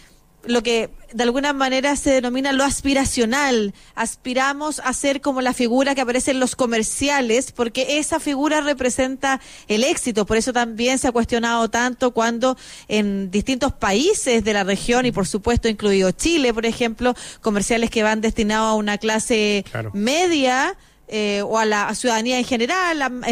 lo 0.48 0.62
que 0.62 0.90
de 1.12 1.22
alguna 1.22 1.52
manera 1.52 1.96
se 1.96 2.10
denomina 2.10 2.52
lo 2.52 2.64
aspiracional. 2.64 3.74
Aspiramos 3.94 4.80
a 4.84 4.92
ser 4.92 5.20
como 5.20 5.40
la 5.40 5.52
figura 5.52 5.94
que 5.94 6.00
aparece 6.00 6.32
en 6.32 6.40
los 6.40 6.56
comerciales, 6.56 7.52
porque 7.52 7.98
esa 7.98 8.20
figura 8.20 8.60
representa 8.60 9.40
el 9.68 9.84
éxito. 9.84 10.26
Por 10.26 10.36
eso 10.36 10.52
también 10.52 10.98
se 10.98 11.08
ha 11.08 11.12
cuestionado 11.12 11.68
tanto 11.70 12.12
cuando 12.12 12.56
en 12.88 13.30
distintos 13.30 13.72
países 13.72 14.44
de 14.44 14.52
la 14.52 14.64
región, 14.64 15.06
y 15.06 15.12
por 15.12 15.26
supuesto 15.26 15.68
incluido 15.68 16.10
Chile, 16.10 16.52
por 16.52 16.66
ejemplo, 16.66 17.14
comerciales 17.40 17.90
que 17.90 18.02
van 18.02 18.20
destinados 18.20 18.72
a 18.72 18.74
una 18.74 18.98
clase 18.98 19.64
media, 19.92 20.76
eh, 21.08 21.42
o 21.42 21.58
a 21.58 21.64
la 21.64 21.94
ciudadanía 21.94 22.38
en 22.38 22.44
general, 22.44 23.22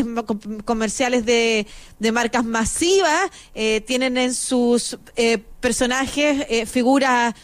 comerciales 0.65 1.27
de, 1.27 1.67
de, 1.99 2.13
marcas 2.13 2.45
masivas, 2.45 3.31
eh, 3.55 3.83
tienen 3.83 4.17
en 4.17 4.35
sus 4.35 4.99
eh, 5.17 5.39
personajes 5.61 6.71
figuras 6.71 7.35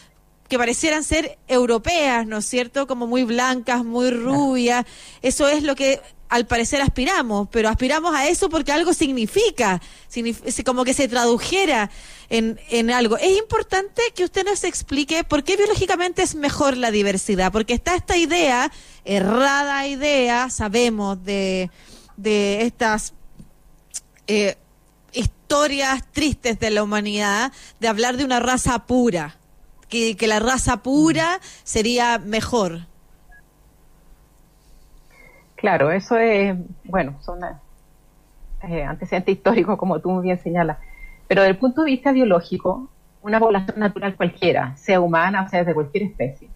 que 0.49 0.57
parecieran 0.57 1.03
ser 1.03 1.37
europeas, 1.47 2.25
¿no 2.25 2.37
es 2.37 2.45
cierto? 2.45 2.87
Como 2.87 3.07
muy 3.07 3.23
blancas, 3.23 3.83
muy 3.85 4.11
rubias. 4.11 4.85
Eso 5.21 5.47
es 5.47 5.63
lo 5.63 5.75
que 5.75 6.01
al 6.33 6.47
parecer 6.47 6.81
aspiramos, 6.81 7.47
pero 7.51 7.69
aspiramos 7.69 8.15
a 8.15 8.27
eso 8.27 8.49
porque 8.49 8.71
algo 8.71 8.91
significa, 8.95 9.79
como 10.65 10.83
que 10.83 10.95
se 10.95 11.07
tradujera 11.07 11.91
en, 12.27 12.59
en 12.71 12.89
algo. 12.89 13.17
Es 13.17 13.37
importante 13.37 14.01
que 14.15 14.23
usted 14.23 14.43
nos 14.43 14.63
explique 14.63 15.23
por 15.23 15.43
qué 15.43 15.57
biológicamente 15.57 16.23
es 16.23 16.33
mejor 16.33 16.75
la 16.75 16.89
diversidad, 16.89 17.51
porque 17.51 17.75
está 17.75 17.93
esta 17.93 18.17
idea, 18.17 18.71
errada 19.05 19.85
idea, 19.85 20.49
sabemos 20.49 21.23
de, 21.23 21.69
de 22.17 22.63
estas 22.63 23.13
eh, 24.25 24.57
historias 25.11 26.01
tristes 26.13 26.59
de 26.59 26.71
la 26.71 26.81
humanidad, 26.81 27.53
de 27.79 27.87
hablar 27.89 28.17
de 28.17 28.25
una 28.25 28.39
raza 28.39 28.87
pura, 28.87 29.37
que, 29.87 30.17
que 30.17 30.25
la 30.25 30.39
raza 30.39 30.81
pura 30.81 31.39
sería 31.63 32.17
mejor. 32.17 32.87
Claro, 35.63 35.91
eso 35.91 36.17
es, 36.17 36.57
bueno, 36.83 37.15
son 37.21 37.39
eh, 38.63 38.83
antecedentes 38.83 39.33
históricos, 39.33 39.77
como 39.77 39.97
tú 40.01 40.11
muy 40.11 40.23
bien 40.23 40.37
señalas. 40.37 40.77
Pero 41.25 41.41
desde 41.41 41.51
el 41.51 41.57
punto 41.57 41.83
de 41.83 41.91
vista 41.91 42.11
biológico, 42.11 42.89
una 43.21 43.39
población 43.39 43.79
natural 43.79 44.17
cualquiera, 44.17 44.75
sea 44.75 44.99
humana 44.99 45.43
o 45.43 45.47
sea 45.47 45.63
de 45.63 45.73
cualquier 45.73 46.03
especie, 46.03 46.49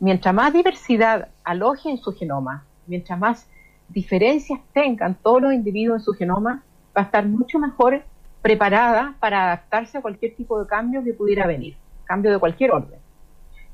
mientras 0.00 0.34
más 0.34 0.52
diversidad 0.52 1.28
aloje 1.44 1.88
en 1.88 1.96
su 1.96 2.12
genoma, 2.12 2.66
mientras 2.86 3.18
más 3.18 3.48
diferencias 3.88 4.60
tengan 4.74 5.14
todos 5.14 5.40
los 5.40 5.54
individuos 5.54 6.00
en 6.00 6.04
su 6.04 6.12
genoma, 6.12 6.62
va 6.94 7.00
a 7.00 7.04
estar 7.04 7.24
mucho 7.24 7.58
mejor 7.58 8.02
preparada 8.42 9.14
para 9.18 9.44
adaptarse 9.44 9.96
a 9.96 10.02
cualquier 10.02 10.36
tipo 10.36 10.60
de 10.60 10.66
cambio 10.66 11.02
que 11.02 11.14
pudiera 11.14 11.46
venir, 11.46 11.74
cambio 12.04 12.30
de 12.30 12.38
cualquier 12.38 12.72
orden. 12.72 13.00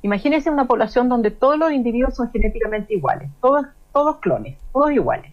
Imagínense 0.02 0.50
una 0.50 0.68
población 0.68 1.08
donde 1.08 1.32
todos 1.32 1.58
los 1.58 1.72
individuos 1.72 2.14
son 2.14 2.30
genéticamente 2.30 2.94
iguales, 2.94 3.28
todos 3.40 3.66
todos 3.92 4.18
clones, 4.18 4.58
todos 4.72 4.92
iguales. 4.92 5.32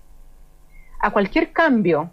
A 0.99 1.11
cualquier 1.11 1.51
cambio 1.51 2.09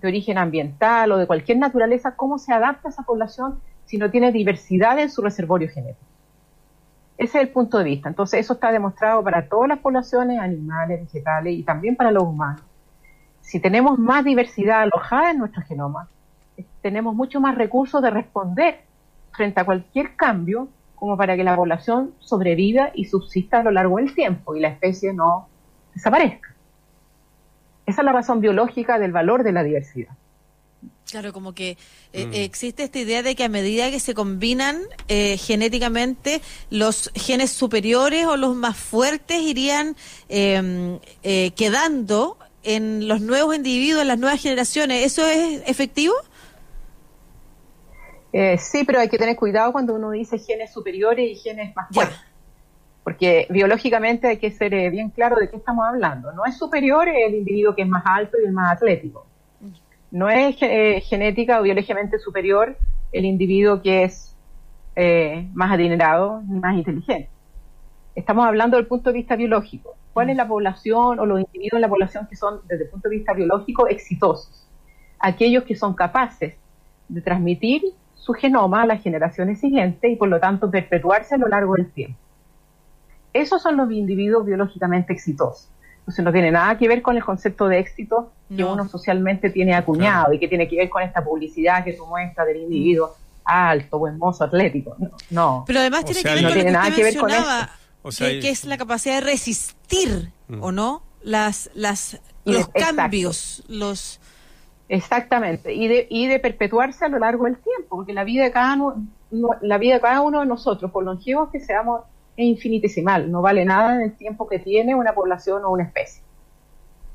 de 0.00 0.08
origen 0.08 0.38
ambiental 0.38 1.12
o 1.12 1.18
de 1.18 1.26
cualquier 1.26 1.58
naturaleza, 1.58 2.16
¿cómo 2.16 2.38
se 2.38 2.52
adapta 2.52 2.88
esa 2.88 3.02
población 3.02 3.60
si 3.84 3.98
no 3.98 4.10
tiene 4.10 4.32
diversidad 4.32 4.98
en 4.98 5.10
su 5.10 5.22
reservorio 5.22 5.68
genético? 5.68 6.06
Ese 7.18 7.36
es 7.38 7.44
el 7.44 7.50
punto 7.50 7.76
de 7.76 7.84
vista. 7.84 8.08
Entonces, 8.08 8.40
eso 8.40 8.54
está 8.54 8.72
demostrado 8.72 9.22
para 9.22 9.46
todas 9.46 9.68
las 9.68 9.78
poblaciones, 9.80 10.40
animales, 10.40 11.00
vegetales 11.00 11.58
y 11.58 11.62
también 11.62 11.94
para 11.94 12.10
los 12.10 12.22
humanos. 12.22 12.62
Si 13.42 13.60
tenemos 13.60 13.98
más 13.98 14.24
diversidad 14.24 14.80
alojada 14.80 15.32
en 15.32 15.38
nuestro 15.38 15.62
genoma, 15.62 16.08
tenemos 16.80 17.14
mucho 17.14 17.38
más 17.38 17.56
recursos 17.56 18.00
de 18.00 18.08
responder 18.08 18.80
frente 19.32 19.60
a 19.60 19.64
cualquier 19.64 20.16
cambio 20.16 20.68
como 20.94 21.18
para 21.18 21.36
que 21.36 21.44
la 21.44 21.56
población 21.56 22.14
sobreviva 22.20 22.90
y 22.94 23.04
subsista 23.04 23.60
a 23.60 23.64
lo 23.64 23.70
largo 23.70 23.98
del 23.98 24.14
tiempo 24.14 24.56
y 24.56 24.60
la 24.60 24.68
especie 24.68 25.12
no 25.12 25.49
desaparezca. 25.94 26.54
Esa 27.86 28.02
es 28.02 28.04
la 28.04 28.12
razón 28.12 28.40
biológica 28.40 28.98
del 28.98 29.12
valor 29.12 29.42
de 29.42 29.52
la 29.52 29.62
diversidad. 29.62 30.16
Claro, 31.10 31.32
como 31.32 31.54
que 31.54 31.76
eh, 32.12 32.26
mm. 32.26 32.34
existe 32.34 32.84
esta 32.84 33.00
idea 33.00 33.22
de 33.22 33.34
que 33.34 33.42
a 33.42 33.48
medida 33.48 33.90
que 33.90 33.98
se 33.98 34.14
combinan 34.14 34.78
eh, 35.08 35.36
genéticamente, 35.38 36.40
los 36.70 37.10
genes 37.14 37.50
superiores 37.50 38.26
o 38.26 38.36
los 38.36 38.54
más 38.54 38.76
fuertes 38.76 39.42
irían 39.42 39.96
em, 40.28 41.00
eh, 41.24 41.50
quedando 41.56 42.38
en 42.62 43.08
los 43.08 43.20
nuevos 43.20 43.56
individuos, 43.56 44.02
en 44.02 44.08
las 44.08 44.18
nuevas 44.18 44.40
generaciones. 44.40 45.04
¿Eso 45.04 45.26
es 45.26 45.62
efectivo? 45.66 46.14
sí, 48.58 48.84
pero 48.84 49.00
hay 49.00 49.08
que 49.08 49.18
tener 49.18 49.34
cuidado 49.34 49.72
cuando 49.72 49.92
uno 49.94 50.12
dice 50.12 50.38
genes 50.38 50.72
superiores 50.72 51.28
y 51.28 51.34
genes 51.34 51.74
más 51.74 51.88
fuertes 51.92 52.29
porque 53.10 53.48
biológicamente 53.50 54.28
hay 54.28 54.36
que 54.36 54.52
ser 54.52 54.72
eh, 54.72 54.88
bien 54.88 55.10
claro 55.10 55.34
de 55.34 55.50
qué 55.50 55.56
estamos 55.56 55.84
hablando. 55.84 56.30
No 56.32 56.44
es 56.44 56.56
superior 56.56 57.08
el 57.08 57.34
individuo 57.34 57.74
que 57.74 57.82
es 57.82 57.88
más 57.88 58.04
alto 58.06 58.36
y 58.40 58.46
el 58.46 58.52
más 58.52 58.76
atlético. 58.76 59.26
No 60.12 60.30
es 60.30 60.56
eh, 60.60 61.00
genética 61.00 61.58
o 61.58 61.64
biológicamente 61.64 62.20
superior 62.20 62.76
el 63.10 63.24
individuo 63.24 63.82
que 63.82 64.04
es 64.04 64.36
eh, 64.94 65.48
más 65.54 65.72
adinerado 65.72 66.40
ni 66.46 66.60
más 66.60 66.76
inteligente. 66.76 67.28
Estamos 68.14 68.46
hablando 68.46 68.76
del 68.76 68.86
punto 68.86 69.10
de 69.10 69.14
vista 69.18 69.34
biológico. 69.34 69.96
¿Cuál 70.12 70.30
es 70.30 70.36
la 70.36 70.46
población 70.46 71.18
o 71.18 71.26
los 71.26 71.40
individuos 71.40 71.78
en 71.78 71.80
la 71.80 71.88
población 71.88 72.28
que 72.30 72.36
son, 72.36 72.60
desde 72.68 72.84
el 72.84 72.90
punto 72.90 73.08
de 73.08 73.16
vista 73.16 73.32
biológico, 73.32 73.88
exitosos? 73.88 74.68
Aquellos 75.18 75.64
que 75.64 75.74
son 75.74 75.94
capaces 75.94 76.54
de 77.08 77.20
transmitir 77.22 77.82
su 78.14 78.34
genoma 78.34 78.82
a 78.82 78.86
las 78.86 79.02
generaciones 79.02 79.58
siguientes 79.58 80.12
y 80.12 80.14
por 80.14 80.28
lo 80.28 80.38
tanto 80.38 80.70
perpetuarse 80.70 81.34
a 81.34 81.38
lo 81.38 81.48
largo 81.48 81.74
del 81.74 81.90
tiempo. 81.90 82.29
Esos 83.32 83.62
son 83.62 83.76
los 83.76 83.90
individuos 83.90 84.44
biológicamente 84.44 85.12
exitosos. 85.12 85.68
Entonces 86.00 86.24
no 86.24 86.32
tiene 86.32 86.50
nada 86.50 86.76
que 86.76 86.88
ver 86.88 87.02
con 87.02 87.16
el 87.16 87.24
concepto 87.24 87.68
de 87.68 87.78
éxito 87.78 88.32
que 88.54 88.64
uno 88.64 88.88
socialmente 88.88 89.50
tiene 89.50 89.74
acuñado 89.74 90.32
y 90.32 90.40
que 90.40 90.48
tiene 90.48 90.68
que 90.68 90.76
ver 90.76 90.88
con 90.88 91.02
esta 91.02 91.22
publicidad 91.22 91.84
que 91.84 91.92
tú 91.92 92.04
muestras 92.06 92.48
del 92.48 92.56
individuo 92.56 93.14
alto, 93.44 93.98
buen 93.98 94.18
mozo, 94.18 94.44
atlético. 94.44 94.96
No. 95.30 95.64
Pero 95.66 95.80
además 95.80 96.04
tiene 96.04 96.22
que 96.22 96.34
ver 96.34 96.42
con 96.42 96.52
tiene 96.52 96.70
nada 96.72 96.94
que 96.94 97.02
ver 97.02 97.16
con 97.16 97.30
eso. 97.30 98.18
que, 98.18 98.48
es 98.48 98.64
la 98.64 98.78
capacidad 98.78 99.16
de 99.16 99.20
resistir, 99.20 100.32
mm. 100.48 100.62
¿o 100.62 100.72
no? 100.72 101.02
Las, 101.22 101.70
las, 101.74 102.20
los 102.44 102.68
cambios, 102.68 103.64
los... 103.68 104.20
Exactamente, 104.88 105.72
y 105.72 105.86
de, 105.86 106.08
y 106.10 106.26
de 106.26 106.40
perpetuarse 106.40 107.04
a 107.04 107.08
lo 107.08 107.20
largo 107.20 107.44
del 107.44 107.56
tiempo, 107.58 107.96
porque 107.96 108.12
la 108.12 108.24
vida 108.24 108.42
de 108.42 108.50
cada 108.50 108.74
uno, 108.74 109.06
la 109.60 109.78
vida 109.78 109.94
de 109.94 110.00
cada 110.00 110.20
uno 110.20 110.40
de 110.40 110.46
nosotros, 110.46 110.90
por 110.90 111.04
longevos 111.04 111.50
que 111.50 111.60
seamos, 111.60 112.00
es 112.36 112.46
infinitesimal, 112.46 113.30
no 113.30 113.42
vale 113.42 113.64
nada 113.64 113.96
en 113.96 114.02
el 114.02 114.16
tiempo 114.16 114.48
que 114.48 114.58
tiene 114.58 114.94
una 114.94 115.14
población 115.14 115.64
o 115.64 115.70
una 115.70 115.84
especie. 115.84 116.22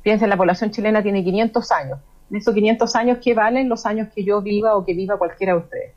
Piensen, 0.03 0.29
la 0.29 0.37
población 0.37 0.71
chilena 0.71 1.01
tiene 1.01 1.23
500 1.23 1.71
años. 1.71 1.99
En 2.29 2.37
esos 2.37 2.53
500 2.53 2.95
años, 2.95 3.17
¿qué 3.23 3.33
valen 3.33 3.69
los 3.69 3.85
años 3.85 4.09
que 4.13 4.23
yo 4.23 4.41
viva 4.41 4.75
o 4.75 4.85
que 4.85 4.93
viva 4.93 5.17
cualquiera 5.17 5.53
de 5.53 5.59
ustedes? 5.59 5.93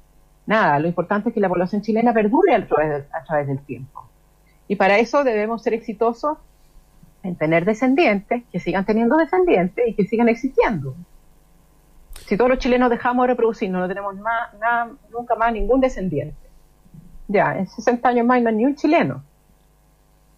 Nada, 0.46 0.78
lo 0.78 0.88
importante 0.88 1.28
es 1.28 1.34
que 1.34 1.40
la 1.40 1.48
población 1.48 1.82
chilena 1.82 2.14
perdure 2.14 2.54
a 2.54 2.66
través, 2.66 3.46
del 3.46 3.60
tiempo. 3.60 4.08
Y 4.66 4.76
para 4.76 4.98
eso 4.98 5.24
debemos 5.24 5.62
ser 5.62 5.74
exitosos 5.74 6.38
en 7.22 7.36
tener 7.36 7.64
descendientes, 7.66 8.44
que 8.50 8.60
sigan 8.60 8.86
teniendo 8.86 9.16
descendientes 9.16 9.86
y 9.86 9.94
que 9.94 10.04
sigan 10.04 10.28
existiendo. 10.28 10.94
Si 12.26 12.36
todos 12.36 12.48
los 12.50 12.58
chilenos 12.58 12.88
dejamos 12.88 13.24
de 13.24 13.28
reproducirnos, 13.28 13.82
no 13.82 13.88
tenemos 13.88 14.14
nada, 14.16 14.90
nunca 15.10 15.34
más 15.34 15.52
ningún 15.52 15.80
descendiente 15.80 16.47
ya, 17.28 17.56
en 17.58 17.68
60 17.68 18.08
años 18.08 18.26
más 18.26 18.42
no 18.42 18.48
hay 18.48 18.56
ni 18.56 18.64
un 18.64 18.74
chileno. 18.74 19.22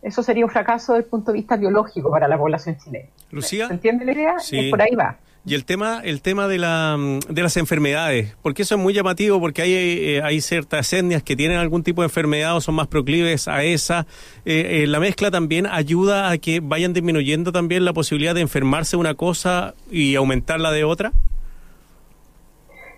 Eso 0.03 0.23
sería 0.23 0.45
un 0.45 0.51
fracaso 0.51 0.93
desde 0.93 1.05
el 1.05 1.11
punto 1.11 1.31
de 1.31 1.39
vista 1.39 1.57
biológico 1.57 2.11
para 2.11 2.27
la 2.27 2.37
población 2.37 2.77
chilena. 2.79 3.09
Lucía. 3.31 3.69
¿Se 3.69 3.75
entiende 3.75 4.05
la 4.05 4.13
idea? 4.13 4.39
Sí. 4.39 4.71
por 4.71 4.83
ahí 4.83 4.95
va. 4.95 5.19
Y 5.45 5.55
el 5.55 5.65
tema, 5.65 6.03
el 6.05 6.21
tema 6.21 6.49
de, 6.49 6.59
la, 6.59 6.99
de 7.29 7.43
las 7.43 7.57
enfermedades, 7.57 8.37
porque 8.43 8.63
eso 8.63 8.75
es 8.75 8.81
muy 8.81 8.93
llamativo, 8.93 9.41
porque 9.41 9.63
hay, 9.63 9.73
eh, 9.73 10.23
hay 10.23 10.43
ciertas 10.43 10.93
etnias 10.93 11.23
que 11.23 11.35
tienen 11.35 11.57
algún 11.57 11.83
tipo 11.83 12.03
de 12.03 12.07
enfermedad 12.07 12.57
o 12.57 12.61
son 12.61 12.75
más 12.75 12.89
proclives 12.89 13.49
a 13.49 13.63
esa. 13.63 14.07
Eh, 14.45 14.83
eh, 14.83 14.87
la 14.87 15.01
mezcla 15.01 15.31
también 15.31 15.67
ayuda 15.67 16.31
a 16.31 16.37
que 16.37 16.61
vayan 16.61 16.93
disminuyendo 16.93 17.53
también 17.53 17.87
la 17.87 17.95
posibilidad 17.95 18.35
de 18.35 18.43
enfermarse 18.43 18.97
una 18.97 19.15
cosa 19.15 19.75
y 19.91 20.15
aumentar 20.15 20.61
la 20.61 20.73
de 20.73 20.85
otra. 20.85 21.13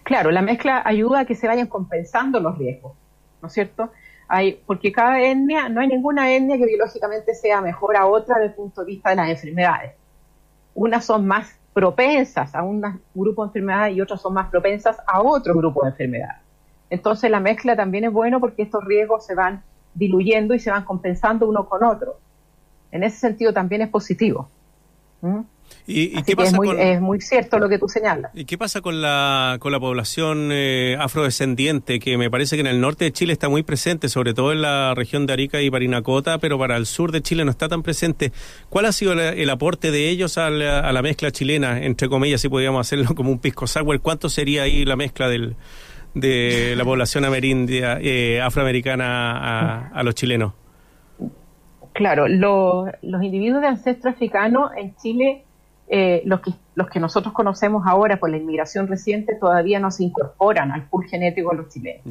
Claro, 0.03 0.33
la 0.33 0.43
mezcla 0.43 0.83
ayuda 0.85 1.21
a 1.21 1.25
que 1.27 1.37
se 1.37 1.47
vayan 1.47 1.69
compensando 1.69 2.41
los 2.41 2.59
riesgos. 2.59 2.93
¿No 3.43 3.49
es 3.49 3.55
cierto? 3.55 3.91
Hay, 4.29 4.63
porque 4.67 4.93
cada 4.93 5.21
etnia, 5.21 5.69
no 5.69 5.81
hay 5.81 5.89
ninguna 5.89 6.33
etnia 6.33 6.57
que 6.57 6.65
biológicamente 6.65 7.35
sea 7.35 7.61
mejor 7.61 7.97
a 7.97 8.07
otra 8.07 8.37
desde 8.37 8.51
el 8.51 8.55
punto 8.55 8.81
de 8.81 8.87
vista 8.87 9.11
de 9.11 9.17
las 9.17 9.29
enfermedades. 9.29 9.93
Unas 10.75 11.05
son 11.05 11.27
más 11.27 11.59
propensas 11.75 12.55
a 12.55 12.63
un 12.63 13.01
grupo 13.15 13.43
de 13.43 13.49
enfermedades 13.49 13.97
y 13.97 14.01
otras 14.01 14.23
son 14.23 14.35
más 14.35 14.49
propensas 14.49 14.99
a 15.07 15.21
otro 15.21 15.55
grupo 15.55 15.83
de 15.83 15.91
enfermedades. 15.91 16.41
Entonces 16.89 17.31
la 17.31 17.41
mezcla 17.41 17.77
también 17.77 18.05
es 18.05 18.13
bueno 18.13 18.41
porque 18.41 18.63
estos 18.63 18.85
riesgos 18.85 19.27
se 19.27 19.35
van 19.35 19.63
diluyendo 19.95 20.55
y 20.55 20.59
se 20.59 20.71
van 20.71 20.85
compensando 20.85 21.49
uno 21.49 21.69
con 21.69 21.85
otro. 21.85 22.19
En 22.91 23.03
ese 23.03 23.19
sentido 23.19 23.53
también 23.53 23.83
es 23.83 23.89
positivo. 23.89 24.49
¿Mm? 25.21 25.41
¿Y, 25.87 26.23
qué 26.23 26.37
pasa 26.37 26.51
es, 26.51 26.57
muy, 26.57 26.71
es 26.79 27.01
muy 27.01 27.21
cierto 27.21 27.59
lo 27.59 27.69
que 27.69 27.79
tú 27.79 27.89
señalas. 27.89 28.31
¿Y 28.35 28.45
qué 28.45 28.57
pasa 28.57 28.81
con 28.81 29.03
la, 29.03 29.57
con 29.59 29.73
la 29.73 29.81
población 29.81 30.51
eh, 30.53 30.97
afrodescendiente, 30.99 31.99
que 31.99 32.17
me 32.17 32.31
parece 32.31 32.57
que 32.57 32.61
en 32.61 32.69
el 32.69 32.81
norte 32.81 33.07
de 33.07 33.13
Chile 33.13 33.33
está 33.33 33.49
muy 33.49 33.63
presente, 33.63 34.09
sobre 34.09 34.33
todo 34.33 34.53
en 34.53 34.63
la 34.63 34.95
región 34.95 35.27
de 35.27 35.33
Arica 35.33 35.61
y 35.61 35.71
Parinacota, 35.71 36.39
pero 36.39 36.59
para 36.59 36.77
el 36.77 36.87
sur 36.87 37.11
de 37.11 37.21
Chile 37.21 37.45
no 37.45 37.51
está 37.51 37.69
tan 37.69 37.83
presente? 37.83 38.33
¿Cuál 38.69 38.87
ha 38.87 38.93
sido 38.93 39.13
el 39.13 39.51
aporte 39.51 39.91
de 39.91 40.09
ellos 40.09 40.39
a 40.39 40.51
la, 40.51 41.03
mezcla 41.03 41.33
chilena, 41.33 41.83
entre 41.83 42.09
comillas, 42.09 42.41
si 42.41 42.49
podríamos 42.49 42.87
hacerlo 42.87 43.15
como 43.17 43.31
un 43.31 43.41
pisco 43.41 43.67
sour? 43.67 44.01
¿Cuánto 44.01 44.29
sería 44.29 44.63
ahí 44.63 44.85
la 44.85 44.95
mezcla 44.95 45.29
del, 45.29 45.57
de 46.15 46.75
la 46.77 46.85
población 46.85 47.25
amerindia, 47.25 47.99
eh, 48.01 48.41
afroamericana 48.41 49.89
a, 49.89 50.03
los 50.05 50.15
chilenos? 50.15 50.53
Claro, 51.93 52.27
los 52.29 53.23
individuos 53.23 53.63
de 53.63 53.69
ancestro 53.69 54.11
africano 54.11 54.71
en 54.77 54.95
Chile 54.97 55.45
eh, 55.95 56.23
los, 56.25 56.41
que, 56.41 56.53
los 56.75 56.89
que 56.89 56.99
nosotros 56.99 57.35
conocemos 57.35 57.83
ahora 57.87 58.17
por 58.17 58.31
la 58.31 58.39
inmigración 58.39 58.89
reciente 58.89 59.35
todavía 59.35 59.79
no 59.79 59.91
se 59.91 60.05
incorporan 60.05 60.73
al 60.73 60.85
pool 60.85 61.05
genético 61.05 61.51
de 61.51 61.57
los 61.59 61.69
chilenos. 61.69 62.03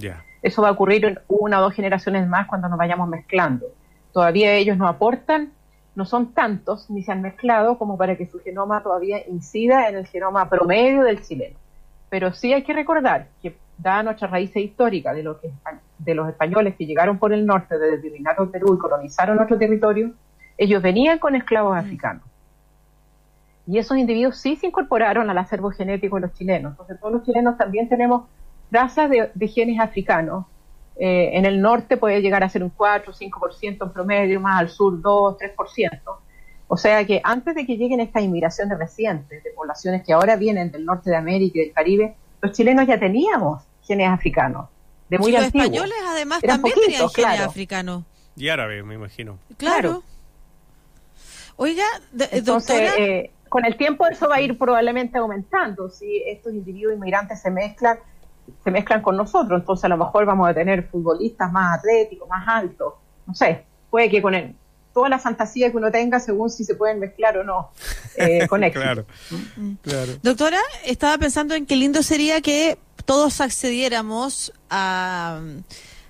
Eso 0.44 0.62
va 0.62 0.68
a 0.68 0.72
ocurrir 0.74 1.04
en 1.04 1.20
una 1.28 1.58
o 1.58 1.64
dos 1.64 1.74
generaciones 1.74 2.28
más 2.28 2.46
cuando 2.46 2.70
nos 2.70 2.78
vayamos 2.78 3.10
mezclando. 3.10 3.66
Todavía 4.14 4.54
ellos 4.54 4.78
no 4.78 4.88
aportan, 4.88 5.54
no 5.96 6.06
son 6.06 6.32
tantos 6.32 6.92
ni 6.92 7.02
se 7.02 7.12
han 7.12 7.24
mezclado 7.24 7.80
como 7.80 7.98
para 7.98 8.16
que 8.16 8.28
su 8.28 8.40
genoma 8.40 8.84
todavía 8.84 9.28
incida 9.28 9.90
en 9.90 9.96
el 9.96 10.06
genoma 10.06 10.48
promedio 10.48 11.02
del 11.02 11.24
chileno. 11.24 11.58
Pero 12.08 12.34
sí 12.34 12.54
hay 12.54 12.62
que 12.62 12.74
recordar 12.74 13.30
que, 13.42 13.58
dada 13.80 14.04
nuestra 14.04 14.28
raíz 14.28 14.56
histórica 14.56 15.12
de, 15.12 15.24
lo 15.24 15.42
que, 15.42 15.50
de 15.98 16.14
los 16.14 16.30
españoles 16.30 16.76
que 16.76 16.86
llegaron 16.86 17.18
por 17.18 17.34
el 17.34 17.48
norte 17.48 17.80
desde 17.80 17.96
el 17.96 18.02
Virreinato 18.02 18.44
del 18.44 18.52
Perú 18.52 18.76
y 18.76 18.78
colonizaron 18.78 19.38
nuestro 19.38 19.58
territorio, 19.58 20.12
ellos 20.56 20.84
venían 20.84 21.18
con 21.18 21.34
esclavos 21.34 21.74
mm. 21.74 21.80
africanos 21.80 22.31
y 23.72 23.78
esos 23.78 23.98
individuos 23.98 24.38
sí 24.38 24.58
se 24.58 24.68
incorporaron 24.68 25.30
al 25.30 25.38
acervo 25.38 25.72
genético 25.72 26.18
de 26.18 26.24
los 26.24 26.34
chilenos. 26.34 26.74
Entonces 26.74 27.00
todos 27.00 27.14
los 27.14 27.24
chilenos 27.24 27.58
también 27.58 27.88
tenemos 27.88 28.24
trazas 28.70 29.10
de, 29.10 29.48
genes 29.48 29.80
africanos. 29.80 30.46
Eh, 30.98 31.30
en 31.38 31.46
el 31.46 31.62
norte 31.62 31.96
puede 31.96 32.22
llegar 32.22 32.44
a 32.44 32.50
ser 32.50 32.64
un 32.64 32.70
4 32.70 33.14
o 33.14 33.16
5% 33.16 33.86
en 33.86 33.94
promedio, 33.94 34.42
más 34.42 34.60
al 34.60 34.70
sur 34.70 35.02
2, 35.02 35.38
3%. 35.38 36.02
O 36.68 36.76
sea 36.76 37.06
que 37.06 37.22
antes 37.24 37.56
de 37.56 37.66
que 37.66 37.78
lleguen 37.78 38.02
estas 38.02 38.24
inmigraciones 38.24 38.78
recientes 38.78 39.42
de 39.42 39.52
poblaciones 39.52 40.04
que 40.04 40.12
ahora 40.12 40.36
vienen 40.36 40.70
del 40.70 40.84
norte 40.84 41.10
de 41.10 41.16
América 41.16 41.60
y 41.60 41.62
del 41.62 41.72
Caribe, 41.72 42.18
los 42.42 42.52
chilenos 42.52 42.86
ya 42.88 43.00
teníamos 43.00 43.64
genes 43.88 44.10
africanos. 44.10 44.68
De 45.08 45.18
muy 45.18 45.32
los 45.32 45.46
españoles 45.46 45.96
además 46.10 46.42
también 46.42 46.76
tenían 46.76 47.10
genes 47.10 47.40
africanos. 47.40 48.04
Y 48.36 48.50
árabe, 48.50 48.84
me 48.84 48.96
imagino. 48.96 49.40
Claro. 49.56 50.04
Oiga, 51.56 51.86
doctora... 52.44 52.98
Eh, 52.98 53.32
con 53.52 53.66
el 53.66 53.76
tiempo 53.76 54.08
eso 54.08 54.30
va 54.30 54.36
a 54.36 54.42
ir 54.42 54.58
probablemente 54.58 55.18
aumentando. 55.18 55.90
Si 55.90 56.24
estos 56.26 56.54
individuos 56.54 56.96
inmigrantes 56.96 57.42
se 57.42 57.52
mezclan, 57.52 58.00
se 58.64 58.72
mezclan 58.72 59.02
con 59.02 59.18
nosotros, 59.18 59.60
entonces 59.60 59.84
a 59.84 59.90
lo 59.90 59.98
mejor 59.98 60.26
vamos 60.26 60.50
a 60.50 60.54
tener 60.54 60.88
futbolistas 60.88 61.52
más 61.52 61.80
atléticos, 61.80 62.30
más 62.30 62.48
altos. 62.48 62.94
No 63.28 63.36
sé, 63.36 63.66
puede 63.90 64.10
que 64.10 64.22
con 64.22 64.36
el, 64.36 64.56
toda 64.94 65.10
la 65.10 65.20
fantasía 65.20 65.70
que 65.70 65.76
uno 65.76 65.92
tenga 65.92 66.22
según 66.22 66.50
si 66.50 66.64
se 66.64 66.76
pueden 66.76 67.02
mezclar 67.02 67.40
o 67.40 67.44
no 67.44 67.72
eh, 68.16 68.48
con 68.50 68.64
éxito. 68.64 68.84
claro, 68.86 69.06
claro. 69.82 70.12
Doctora, 70.24 70.60
estaba 70.86 71.18
pensando 71.18 71.54
en 71.54 71.66
qué 71.66 71.76
lindo 71.76 72.04
sería 72.04 72.40
que 72.40 72.78
todos 73.04 73.42
accediéramos 73.42 74.54
a, 74.70 75.42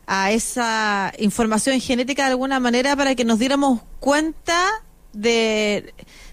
a 0.05 0.31
esa 0.31 1.11
información 1.17 1.79
genética 1.79 2.25
de 2.25 2.33
alguna 2.33 2.59
manera 2.59 2.95
para 2.95 3.15
que 3.15 3.25
nos 3.25 3.39
diéramos 3.39 3.81
cuenta 3.99 4.67
de 5.11 5.91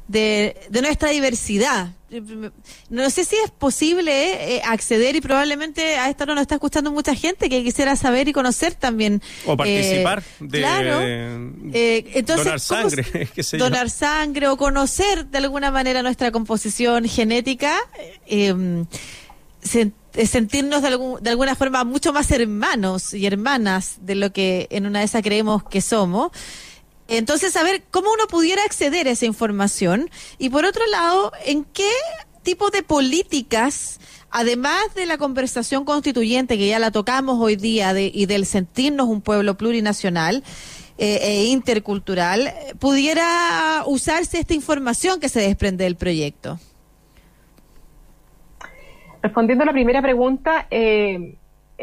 de, 0.09 0.57
nuestra 0.83 1.11
diversidad. 1.11 1.91
No 2.89 3.11
sé 3.11 3.27
si 3.27 3.37
es 3.37 3.51
posible 3.51 4.57
eh, 4.57 4.63
acceder 4.65 5.15
y 5.15 5.21
probablemente 5.21 5.99
a 5.99 6.09
esto 6.09 6.25
no 6.25 6.35
nos 6.35 6.43
está 6.43 6.55
escuchando 6.55 6.91
mucha 6.91 7.15
gente 7.15 7.51
que 7.51 7.63
quisiera 7.63 7.97
saber 7.97 8.29
y 8.29 8.33
conocer 8.33 8.75
también. 8.75 9.23
O 9.45 9.57
participar 9.57 10.21
eh, 10.21 10.25
de 10.41 10.59
claro. 10.59 11.01
Eh, 11.03 12.11
entonces, 12.15 12.45
donar 12.45 12.61
sangre. 12.61 13.29
donar 13.59 13.91
sangre 13.91 14.49
o 14.49 14.57
conocer 14.57 15.27
de 15.27 15.39
alguna 15.39 15.71
manera 15.71 16.03
nuestra 16.03 16.33
composición 16.33 17.05
genética. 17.05 17.77
Sentirnos 19.61 20.81
de, 20.81 20.89
algún, 20.89 21.23
de 21.23 21.31
alguna 21.31 21.55
forma 21.55 21.85
mucho 21.85 22.15
más 22.15 22.31
hermanos 22.31 23.13
y 23.13 23.27
hermanas 23.27 23.99
de 24.01 24.15
lo 24.15 24.33
que 24.33 24.67
en 24.71 24.87
una 24.87 25.01
de 25.01 25.05
esas 25.05 25.23
creemos 25.23 25.63
que 25.63 25.83
somos. 25.83 26.33
Entonces, 27.09 27.57
a 27.57 27.63
ver 27.63 27.83
cómo 27.91 28.13
uno 28.13 28.27
pudiera 28.29 28.63
acceder 28.63 29.09
a 29.09 29.11
esa 29.11 29.27
información 29.27 30.11
y 30.39 30.51
por 30.51 30.65
otro 30.65 30.87
lado, 30.87 31.33
en 31.45 31.65
qué 31.65 31.91
tipo 32.43 32.71
de 32.71 32.83
políticas, 32.83 33.99
además 34.31 34.95
de 34.95 35.07
la 35.07 35.19
conversación 35.19 35.85
constituyente 35.85 36.57
que 36.57 36.69
ya 36.69 36.79
la 36.79 36.91
tocamos 36.91 37.39
hoy 37.41 37.57
día 37.57 37.99
y 37.99 38.27
del 38.27 38.47
sentirnos 38.47 39.09
un 39.09 39.23
pueblo 39.23 39.57
plurinacional, 39.57 40.45
eh, 41.01 41.21
e 41.23 41.45
intercultural, 41.45 42.53
pudiera 42.81 43.85
usarse 43.87 44.41
esta 44.41 44.53
información 44.53 45.21
que 45.21 45.29
se 45.29 45.39
desprende 45.39 45.85
del 45.85 45.95
proyecto? 45.95 46.59
Respondiendo 49.23 49.63
a 49.63 49.67
la 49.67 49.73
primera 49.73 50.03
pregunta, 50.03 50.67
eh, 50.73 51.37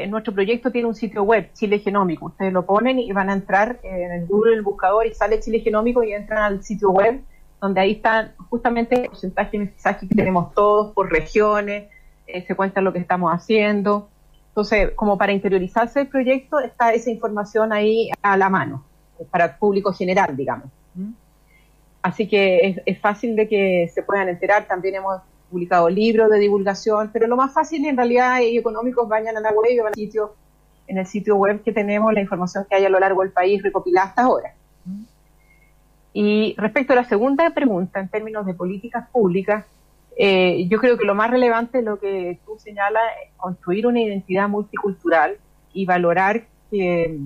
nuestro 0.07 0.33
proyecto 0.33 0.71
tiene 0.71 0.87
un 0.87 0.95
sitio 0.95 1.23
web, 1.23 1.51
Chile 1.53 1.79
Genómico. 1.79 2.25
Ustedes 2.25 2.51
lo 2.51 2.65
ponen 2.65 2.99
y 2.99 3.11
van 3.13 3.29
a 3.29 3.33
entrar 3.33 3.79
en 3.83 4.11
el 4.11 4.27
Google, 4.27 4.55
el 4.55 4.61
buscador, 4.61 5.07
y 5.07 5.13
sale 5.13 5.39
Chile 5.39 5.61
Genómico 5.61 6.03
y 6.03 6.11
entran 6.11 6.43
al 6.43 6.63
sitio 6.63 6.91
web, 6.91 7.21
donde 7.61 7.79
ahí 7.79 7.93
están 7.93 8.33
justamente 8.49 9.03
el 9.03 9.07
porcentaje 9.07 9.51
de 9.51 9.59
mensajes 9.59 10.09
que 10.09 10.15
tenemos 10.15 10.53
todos 10.53 10.93
por 10.93 11.09
regiones, 11.11 11.89
eh, 12.27 12.45
se 12.45 12.55
cuenta 12.55 12.81
lo 12.81 12.91
que 12.91 12.99
estamos 12.99 13.31
haciendo. 13.31 14.09
Entonces, 14.49 14.91
como 14.95 15.17
para 15.17 15.31
interiorizarse 15.31 16.01
el 16.01 16.07
proyecto, 16.07 16.59
está 16.59 16.93
esa 16.93 17.09
información 17.09 17.71
ahí 17.71 18.09
a 18.21 18.35
la 18.35 18.49
mano, 18.49 18.83
para 19.31 19.45
el 19.45 19.51
público 19.51 19.93
general, 19.93 20.35
digamos. 20.35 20.67
Así 22.01 22.27
que 22.27 22.59
es, 22.67 22.81
es 22.85 22.99
fácil 22.99 23.35
de 23.35 23.47
que 23.47 23.89
se 23.93 24.03
puedan 24.03 24.29
enterar. 24.29 24.67
También 24.67 24.95
hemos 24.95 25.21
publicado 25.55 25.89
libros 25.89 26.29
de 26.29 26.37
divulgación, 26.37 27.11
pero 27.13 27.27
lo 27.27 27.37
más 27.37 27.53
fácil 27.53 27.85
en 27.85 27.95
realidad 27.95 28.41
y 28.41 28.57
económico 28.57 29.03
es 29.03 29.09
vayan 29.09 29.37
a 29.37 29.39
la 29.39 29.51
web 29.51 29.71
y 29.71 29.77
van 29.77 29.87
al 29.87 29.93
sitio, 29.93 30.35
en 30.85 30.97
el 30.97 31.07
sitio 31.07 31.37
web 31.37 31.63
que 31.63 31.71
tenemos 31.71 32.11
la 32.13 32.19
información 32.19 32.65
que 32.69 32.75
hay 32.75 32.83
a 32.83 32.89
lo 32.89 32.99
largo 32.99 33.21
del 33.21 33.31
país 33.31 33.63
recopilada 33.63 34.07
hasta 34.07 34.23
ahora. 34.23 34.53
Y 36.11 36.55
respecto 36.57 36.91
a 36.91 36.97
la 36.97 37.05
segunda 37.05 37.49
pregunta, 37.51 38.01
en 38.01 38.09
términos 38.09 38.45
de 38.45 38.53
políticas 38.53 39.07
públicas, 39.09 39.63
eh, 40.17 40.67
yo 40.67 40.77
creo 40.77 40.97
que 40.97 41.05
lo 41.05 41.15
más 41.15 41.31
relevante 41.31 41.79
es 41.79 41.85
lo 41.85 41.99
que 41.99 42.37
tú 42.45 42.57
señalas, 42.57 43.03
construir 43.37 43.87
una 43.87 44.01
identidad 44.01 44.49
multicultural 44.49 45.37
y 45.71 45.85
valorar 45.85 46.47
que, 46.69 47.17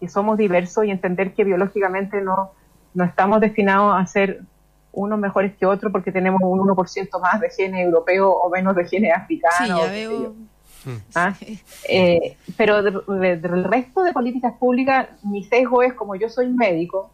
que 0.00 0.08
somos 0.08 0.38
diversos 0.38 0.86
y 0.86 0.90
entender 0.90 1.34
que 1.34 1.44
biológicamente 1.44 2.22
no, 2.22 2.52
no 2.94 3.04
estamos 3.04 3.42
destinados 3.42 3.94
a 3.94 4.06
ser 4.06 4.40
unos 4.94 5.18
mejores 5.18 5.54
que 5.56 5.66
otros 5.66 5.92
porque 5.92 6.12
tenemos 6.12 6.40
un 6.42 6.60
1% 6.60 7.20
más 7.20 7.40
de 7.40 7.50
genes 7.50 7.84
europeos 7.84 8.34
o 8.42 8.48
menos 8.50 8.74
de 8.74 8.86
genes 8.86 9.12
africanos. 9.14 9.58
Sí, 9.58 9.68
ya 9.86 9.92
veo. 9.92 10.34
¿Ah? 11.14 11.34
Eh, 11.88 12.36
pero 12.56 12.82
del 12.82 13.64
resto 13.64 14.02
de 14.02 14.12
políticas 14.12 14.54
públicas, 14.54 15.08
mi 15.22 15.42
sesgo 15.44 15.82
es 15.82 15.94
como 15.94 16.14
yo 16.14 16.28
soy 16.28 16.48
médico, 16.48 17.10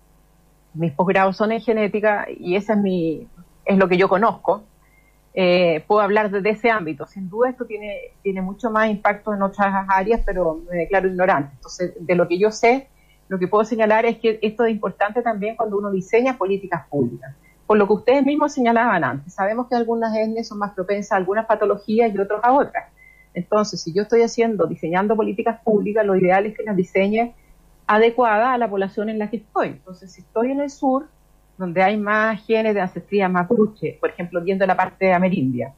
mis 0.74 0.92
posgrados 0.92 1.36
son 1.36 1.52
en 1.52 1.60
genética 1.60 2.26
y 2.28 2.56
ese 2.56 2.72
es 2.72 2.78
mi 2.78 3.28
es 3.64 3.78
lo 3.78 3.88
que 3.88 3.96
yo 3.96 4.08
conozco. 4.08 4.64
Eh, 5.32 5.84
puedo 5.86 6.00
hablar 6.00 6.30
de, 6.30 6.50
ese 6.50 6.70
ámbito. 6.70 7.06
Sin 7.06 7.28
duda 7.28 7.50
esto 7.50 7.64
tiene, 7.64 7.96
tiene 8.22 8.42
mucho 8.42 8.70
más 8.70 8.90
impacto 8.90 9.32
en 9.32 9.42
otras 9.42 9.86
áreas, 9.88 10.22
pero 10.26 10.60
me 10.68 10.78
declaro 10.78 11.08
ignorante. 11.08 11.52
Entonces, 11.54 11.92
de 12.00 12.14
lo 12.16 12.26
que 12.26 12.38
yo 12.38 12.50
sé, 12.50 12.88
lo 13.28 13.38
que 13.38 13.46
puedo 13.46 13.64
señalar 13.64 14.06
es 14.06 14.18
que 14.18 14.40
esto 14.42 14.64
es 14.64 14.72
importante 14.72 15.22
también 15.22 15.54
cuando 15.54 15.78
uno 15.78 15.92
diseña 15.92 16.36
políticas 16.36 16.84
públicas 16.88 17.32
por 17.70 17.78
lo 17.78 17.86
que 17.86 17.92
ustedes 17.92 18.26
mismos 18.26 18.52
señalaban 18.52 19.04
antes. 19.04 19.32
Sabemos 19.32 19.68
que 19.68 19.76
algunas 19.76 20.12
etnias 20.16 20.48
son 20.48 20.58
más 20.58 20.72
propensas 20.72 21.12
a 21.12 21.16
algunas 21.18 21.46
patologías 21.46 22.12
y 22.12 22.18
otras 22.18 22.40
a 22.42 22.52
otras. 22.52 22.88
Entonces, 23.32 23.80
si 23.80 23.92
yo 23.92 24.02
estoy 24.02 24.22
haciendo, 24.22 24.66
diseñando 24.66 25.14
políticas 25.14 25.60
públicas, 25.62 26.04
lo 26.04 26.16
ideal 26.16 26.46
es 26.46 26.56
que 26.56 26.64
las 26.64 26.74
diseñe 26.74 27.32
adecuada 27.86 28.54
a 28.54 28.58
la 28.58 28.68
población 28.68 29.08
en 29.08 29.20
la 29.20 29.30
que 29.30 29.36
estoy. 29.36 29.68
Entonces, 29.68 30.10
si 30.10 30.22
estoy 30.22 30.50
en 30.50 30.62
el 30.62 30.68
sur, 30.68 31.06
donde 31.58 31.80
hay 31.80 31.96
más 31.96 32.44
genes 32.44 32.74
de 32.74 32.80
ancestría 32.80 33.28
mapuche, 33.28 33.98
por 34.00 34.10
ejemplo, 34.10 34.40
viendo 34.40 34.66
la 34.66 34.76
parte 34.76 35.12
amerindia, 35.12 35.72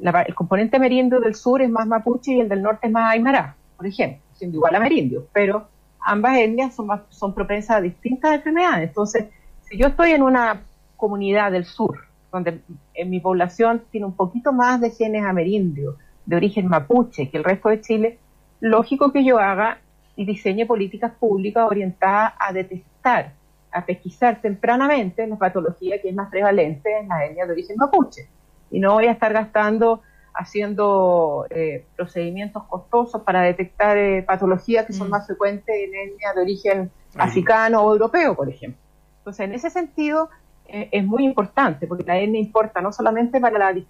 el 0.00 0.34
componente 0.34 0.78
amerindio 0.78 1.20
del 1.20 1.36
sur 1.36 1.62
es 1.62 1.70
más 1.70 1.86
mapuche 1.86 2.32
y 2.32 2.40
el 2.40 2.48
del 2.48 2.60
norte 2.60 2.88
es 2.88 2.92
más 2.92 3.08
aymara, 3.08 3.54
por 3.76 3.86
ejemplo, 3.86 4.20
siendo 4.32 4.56
igual 4.56 4.74
amerindio, 4.74 5.28
pero 5.32 5.68
ambas 6.00 6.38
etnias 6.38 6.74
son, 6.74 6.88
son 7.08 7.32
propensas 7.36 7.76
a 7.76 7.80
distintas 7.80 8.34
enfermedades. 8.34 8.88
Entonces, 8.88 9.26
si 9.60 9.78
yo 9.78 9.86
estoy 9.86 10.10
en 10.10 10.24
una 10.24 10.64
comunidad 11.00 11.50
del 11.50 11.64
sur, 11.64 11.98
donde 12.30 12.60
en 12.94 13.10
mi 13.10 13.18
población 13.18 13.82
tiene 13.90 14.06
un 14.06 14.14
poquito 14.14 14.52
más 14.52 14.80
de 14.80 14.90
genes 14.90 15.24
amerindios, 15.24 15.96
de 16.26 16.36
origen 16.36 16.68
mapuche 16.68 17.30
que 17.30 17.38
el 17.38 17.44
resto 17.44 17.70
de 17.70 17.80
Chile, 17.80 18.18
lógico 18.60 19.10
que 19.10 19.24
yo 19.24 19.38
haga 19.38 19.78
y 20.14 20.24
diseñe 20.24 20.66
políticas 20.66 21.12
públicas 21.18 21.66
orientadas 21.66 22.34
a 22.38 22.52
detectar, 22.52 23.32
a 23.72 23.84
pesquisar 23.84 24.40
tempranamente 24.40 25.26
la 25.26 25.36
patología 25.36 26.00
que 26.00 26.10
es 26.10 26.14
más 26.14 26.30
prevalente 26.30 26.98
en 26.98 27.08
la 27.08 27.24
etnia 27.24 27.46
de 27.46 27.52
origen 27.52 27.76
mapuche. 27.78 28.28
Y 28.70 28.78
no 28.78 28.92
voy 28.92 29.06
a 29.06 29.12
estar 29.12 29.32
gastando 29.32 30.02
haciendo 30.34 31.46
eh, 31.50 31.84
procedimientos 31.96 32.64
costosos 32.64 33.22
para 33.22 33.42
detectar 33.42 33.98
eh, 33.98 34.22
patologías 34.22 34.86
que 34.86 34.92
son 34.92 35.08
mm. 35.08 35.10
más 35.10 35.26
frecuentes 35.26 35.74
en 35.74 35.94
etnia 35.94 36.32
de 36.34 36.40
origen 36.40 36.90
africano 37.16 37.82
o 37.82 37.92
europeo, 37.92 38.34
por 38.36 38.48
ejemplo. 38.48 38.80
Entonces, 39.18 39.44
en 39.44 39.54
ese 39.54 39.70
sentido, 39.70 40.30
eh, 40.30 40.39
es 40.72 41.04
muy 41.04 41.24
importante, 41.24 41.86
porque 41.86 42.04
la 42.04 42.18
etnia 42.18 42.40
importa 42.40 42.80
no 42.80 42.92
solamente 42.92 43.40
para 43.40 43.58
la, 43.58 43.80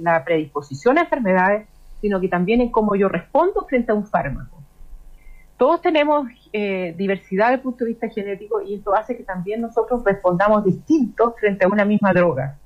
la 0.00 0.24
predisposición 0.24 0.98
a 0.98 1.02
enfermedades, 1.02 1.66
sino 2.00 2.20
que 2.20 2.28
también 2.28 2.60
en 2.60 2.70
cómo 2.70 2.94
yo 2.94 3.08
respondo 3.08 3.66
frente 3.68 3.92
a 3.92 3.94
un 3.94 4.06
fármaco. 4.06 4.60
Todos 5.56 5.82
tenemos 5.82 6.26
eh, 6.54 6.94
diversidad 6.96 7.48
desde 7.48 7.56
el 7.56 7.60
punto 7.60 7.84
de 7.84 7.90
vista 7.90 8.08
genético 8.08 8.62
y 8.62 8.76
esto 8.76 8.94
hace 8.94 9.14
que 9.16 9.24
también 9.24 9.60
nosotros 9.60 10.02
respondamos 10.04 10.64
distintos 10.64 11.34
frente 11.38 11.66
a 11.66 11.68
una 11.68 11.84
misma 11.84 12.14
droga. 12.14 12.56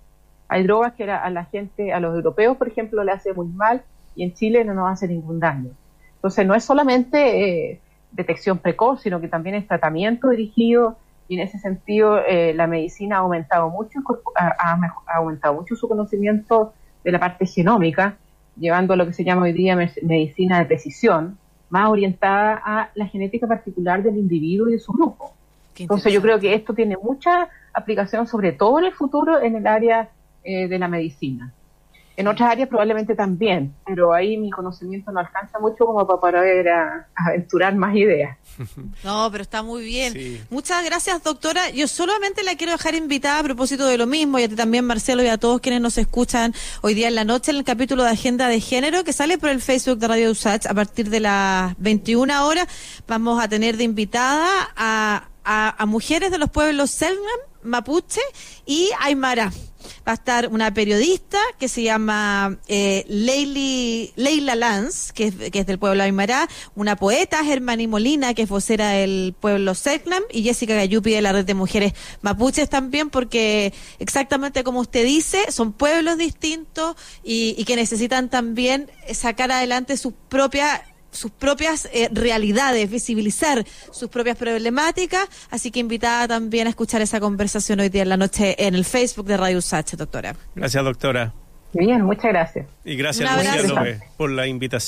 Hay 0.47 0.63
drogas 0.63 0.93
que 0.93 1.11
a 1.11 1.29
la 1.31 1.45
gente, 1.47 1.93
a 1.93 1.99
los 1.99 2.15
europeos, 2.15 2.57
por 2.57 2.69
ejemplo, 2.69 3.03
le 3.03 3.11
hace 3.11 3.33
muy 3.33 3.49
mal 3.49 3.83
y 4.15 4.23
en 4.23 4.35
Chile 4.35 4.65
no 4.65 4.75
nos 4.75 4.93
hace 4.93 5.09
ningún 5.09 5.41
daño. 5.41 5.71
Entonces, 6.15 6.47
no 6.47 6.55
es 6.55 6.65
solamente 6.65 7.73
eh, 7.73 7.81
detección 8.13 8.59
precoz, 8.59 9.03
sino 9.03 9.21
que 9.21 9.27
también 9.27 9.57
es 9.57 9.67
tratamiento 9.67 10.29
dirigido 10.29 10.97
y 11.29 11.35
en 11.37 11.41
ese 11.41 11.59
sentido 11.59 12.19
eh, 12.19 12.53
la 12.55 12.67
medicina 12.67 13.17
ha 13.17 13.19
aumentado 13.21 13.71
mucho, 13.71 14.01
ha, 14.37 14.79
aumentado 15.17 15.55
mucho 15.55 15.75
su 15.75 15.89
conocimiento 15.89 16.73
de 17.03 17.13
la 17.13 17.21
parte 17.21 17.47
genómica, 17.47 18.17
llevando 18.57 18.95
a 18.95 18.97
lo 18.97 19.07
que 19.07 19.13
se 19.13 19.25
llama 19.25 19.43
hoy 19.43 19.53
día 19.53 19.77
medicina 20.03 20.59
de 20.59 20.67
precisión, 20.67 21.39
más 21.71 21.89
orientada 21.89 22.61
a 22.65 22.91
la 22.95 23.07
genética 23.07 23.47
particular 23.47 24.03
del 24.03 24.17
individuo 24.17 24.69
y 24.69 24.73
de 24.73 24.79
su 24.79 24.93
grupo. 24.93 25.33
Entonces 25.77 26.13
yo 26.13 26.23
creo 26.23 26.39
que 26.39 26.55
esto 26.55 26.73
tiene 26.73 26.97
mucha 26.97 27.49
aplicación, 27.73 28.27
sobre 28.27 28.53
todo 28.53 28.79
en 28.79 28.87
el 28.87 28.93
futuro, 28.93 29.41
en 29.41 29.57
el 29.57 29.67
área 29.67 30.09
eh, 30.45 30.69
de 30.69 30.79
la 30.79 30.89
medicina. 30.89 31.53
En 32.17 32.29
otras 32.29 32.51
áreas 32.53 32.69
probablemente 32.69 33.17
también, 33.17 33.75
pero 33.85 34.13
ahí 34.13 34.37
mi 34.37 34.51
conocimiento 34.51 35.11
no 35.11 35.19
alcanza 35.19 35.59
mucho 35.59 35.85
como 35.85 36.07
para 36.07 36.21
poder 36.21 36.69
aventurar 37.15 37.75
más 37.75 37.95
ideas. 37.97 38.37
No, 39.03 39.29
pero 39.31 39.43
está 39.43 39.63
muy 39.63 39.85
bien. 39.85 40.47
Muchas 40.49 40.85
gracias, 40.85 41.23
doctora. 41.23 41.71
Yo 41.71 41.89
solamente 41.89 42.43
la 42.43 42.55
quiero 42.57 42.73
dejar 42.73 42.95
invitada 42.95 43.41
a 43.41 43.43
propósito 43.43 43.87
de 43.87 43.99
lo 43.99 44.07
mismo, 44.07 44.39
y 44.39 44.45
a 44.45 44.49
ti 44.49 44.55
también, 44.55 44.85
Marcelo, 44.85 45.23
y 45.23 45.27
a 45.27 45.39
todos 45.39 45.61
quienes 45.61 45.81
nos 45.81 45.99
escuchan 45.99 46.55
hoy 46.81 46.95
día 46.95 47.09
en 47.09 47.17
la 47.17 47.25
noche 47.25 47.51
en 47.51 47.59
el 47.59 47.65
capítulo 47.65 48.05
de 48.05 48.11
Agenda 48.11 48.49
de 48.49 48.61
Género 48.61 49.05
que 49.05 49.13
sale 49.13 49.39
por 49.39 49.51
el 49.51 49.61
Facebook 49.61 49.99
de 49.99 50.09
Radio 50.09 50.31
Usach 50.31 50.67
a 50.67 50.75
partir 50.75 51.11
de 51.11 51.21
las 51.21 51.75
21 51.79 52.47
horas. 52.47 52.69
Vamos 53.07 53.43
a 53.43 53.49
tener 53.49 53.77
de 53.77 53.85
invitada 53.85 54.49
a, 54.77 55.25
a 55.45 55.87
mujeres 55.87 56.31
de 56.31 56.39
los 56.39 56.51
pueblos 56.51 56.91
Selnam, 56.91 57.41
Mapuche 57.63 58.21
y 58.67 58.91
Aymara 59.01 59.51
va 60.07 60.13
a 60.13 60.15
estar 60.15 60.49
una 60.49 60.73
periodista 60.73 61.39
que 61.59 61.69
se 61.69 61.83
llama 61.83 62.59
eh, 62.69 63.05
Leila 63.09 64.55
Lanz, 64.55 65.13
que 65.13 65.27
es, 65.27 65.35
que 65.51 65.61
es, 65.61 65.67
del 65.67 65.79
pueblo 65.79 66.03
Aymara, 66.03 66.49
una 66.75 66.97
poeta, 66.97 67.45
Germani 67.45 67.87
Molina, 67.87 68.35
que 68.35 68.43
es 68.43 68.49
vocera 68.49 68.91
del 68.91 69.35
pueblo 69.39 69.75
Seclam, 69.75 70.23
y 70.31 70.43
Jessica 70.43 70.75
Gayupi 70.75 71.13
de 71.13 71.23
la 71.23 71.33
Red 71.33 71.45
de 71.45 71.55
Mujeres 71.55 71.95
Mapuches 72.23 72.69
también, 72.69 73.11
porque 73.11 73.73
exactamente 73.99 74.65
como 74.65 74.81
usted 74.81 75.05
dice, 75.05 75.51
son 75.51 75.73
pueblos 75.73 76.19
distintos 76.19 76.97
y, 77.23 77.55
y 77.59 77.65
que 77.65 77.77
necesitan 77.77 78.29
también 78.29 78.91
sacar 79.13 79.51
adelante 79.53 79.97
sus 79.97 80.15
propias 80.29 80.81
sus 81.15 81.31
propias 81.31 81.89
eh, 81.93 82.09
realidades, 82.13 82.91
visibilizar 82.91 83.65
sus 83.91 84.09
propias 84.09 84.37
problemáticas. 84.37 85.29
Así 85.51 85.71
que 85.71 85.81
invitada 85.81 86.29
también 86.29 86.67
a 86.67 86.71
escuchar 86.71 87.01
esa 87.03 87.21
conversación 87.21 87.81
hoy 87.81 87.89
día 87.89 88.03
en 88.03 88.09
la 88.09 88.17
noche 88.17 88.55
en 88.59 88.75
el 88.75 88.85
Facebook 88.85 89.27
de 89.27 89.37
Radio 89.37 89.61
Sache, 89.61 89.97
doctora. 89.97 90.35
Gracias, 90.55 90.85
doctora. 90.85 91.33
Bien, 91.73 92.03
muchas 92.03 92.27
gracias. 92.27 92.67
Y 92.85 92.97
gracias, 92.97 93.29
Lucía 93.69 94.01
por 94.17 94.31
la 94.31 94.47
invitación. 94.47 94.81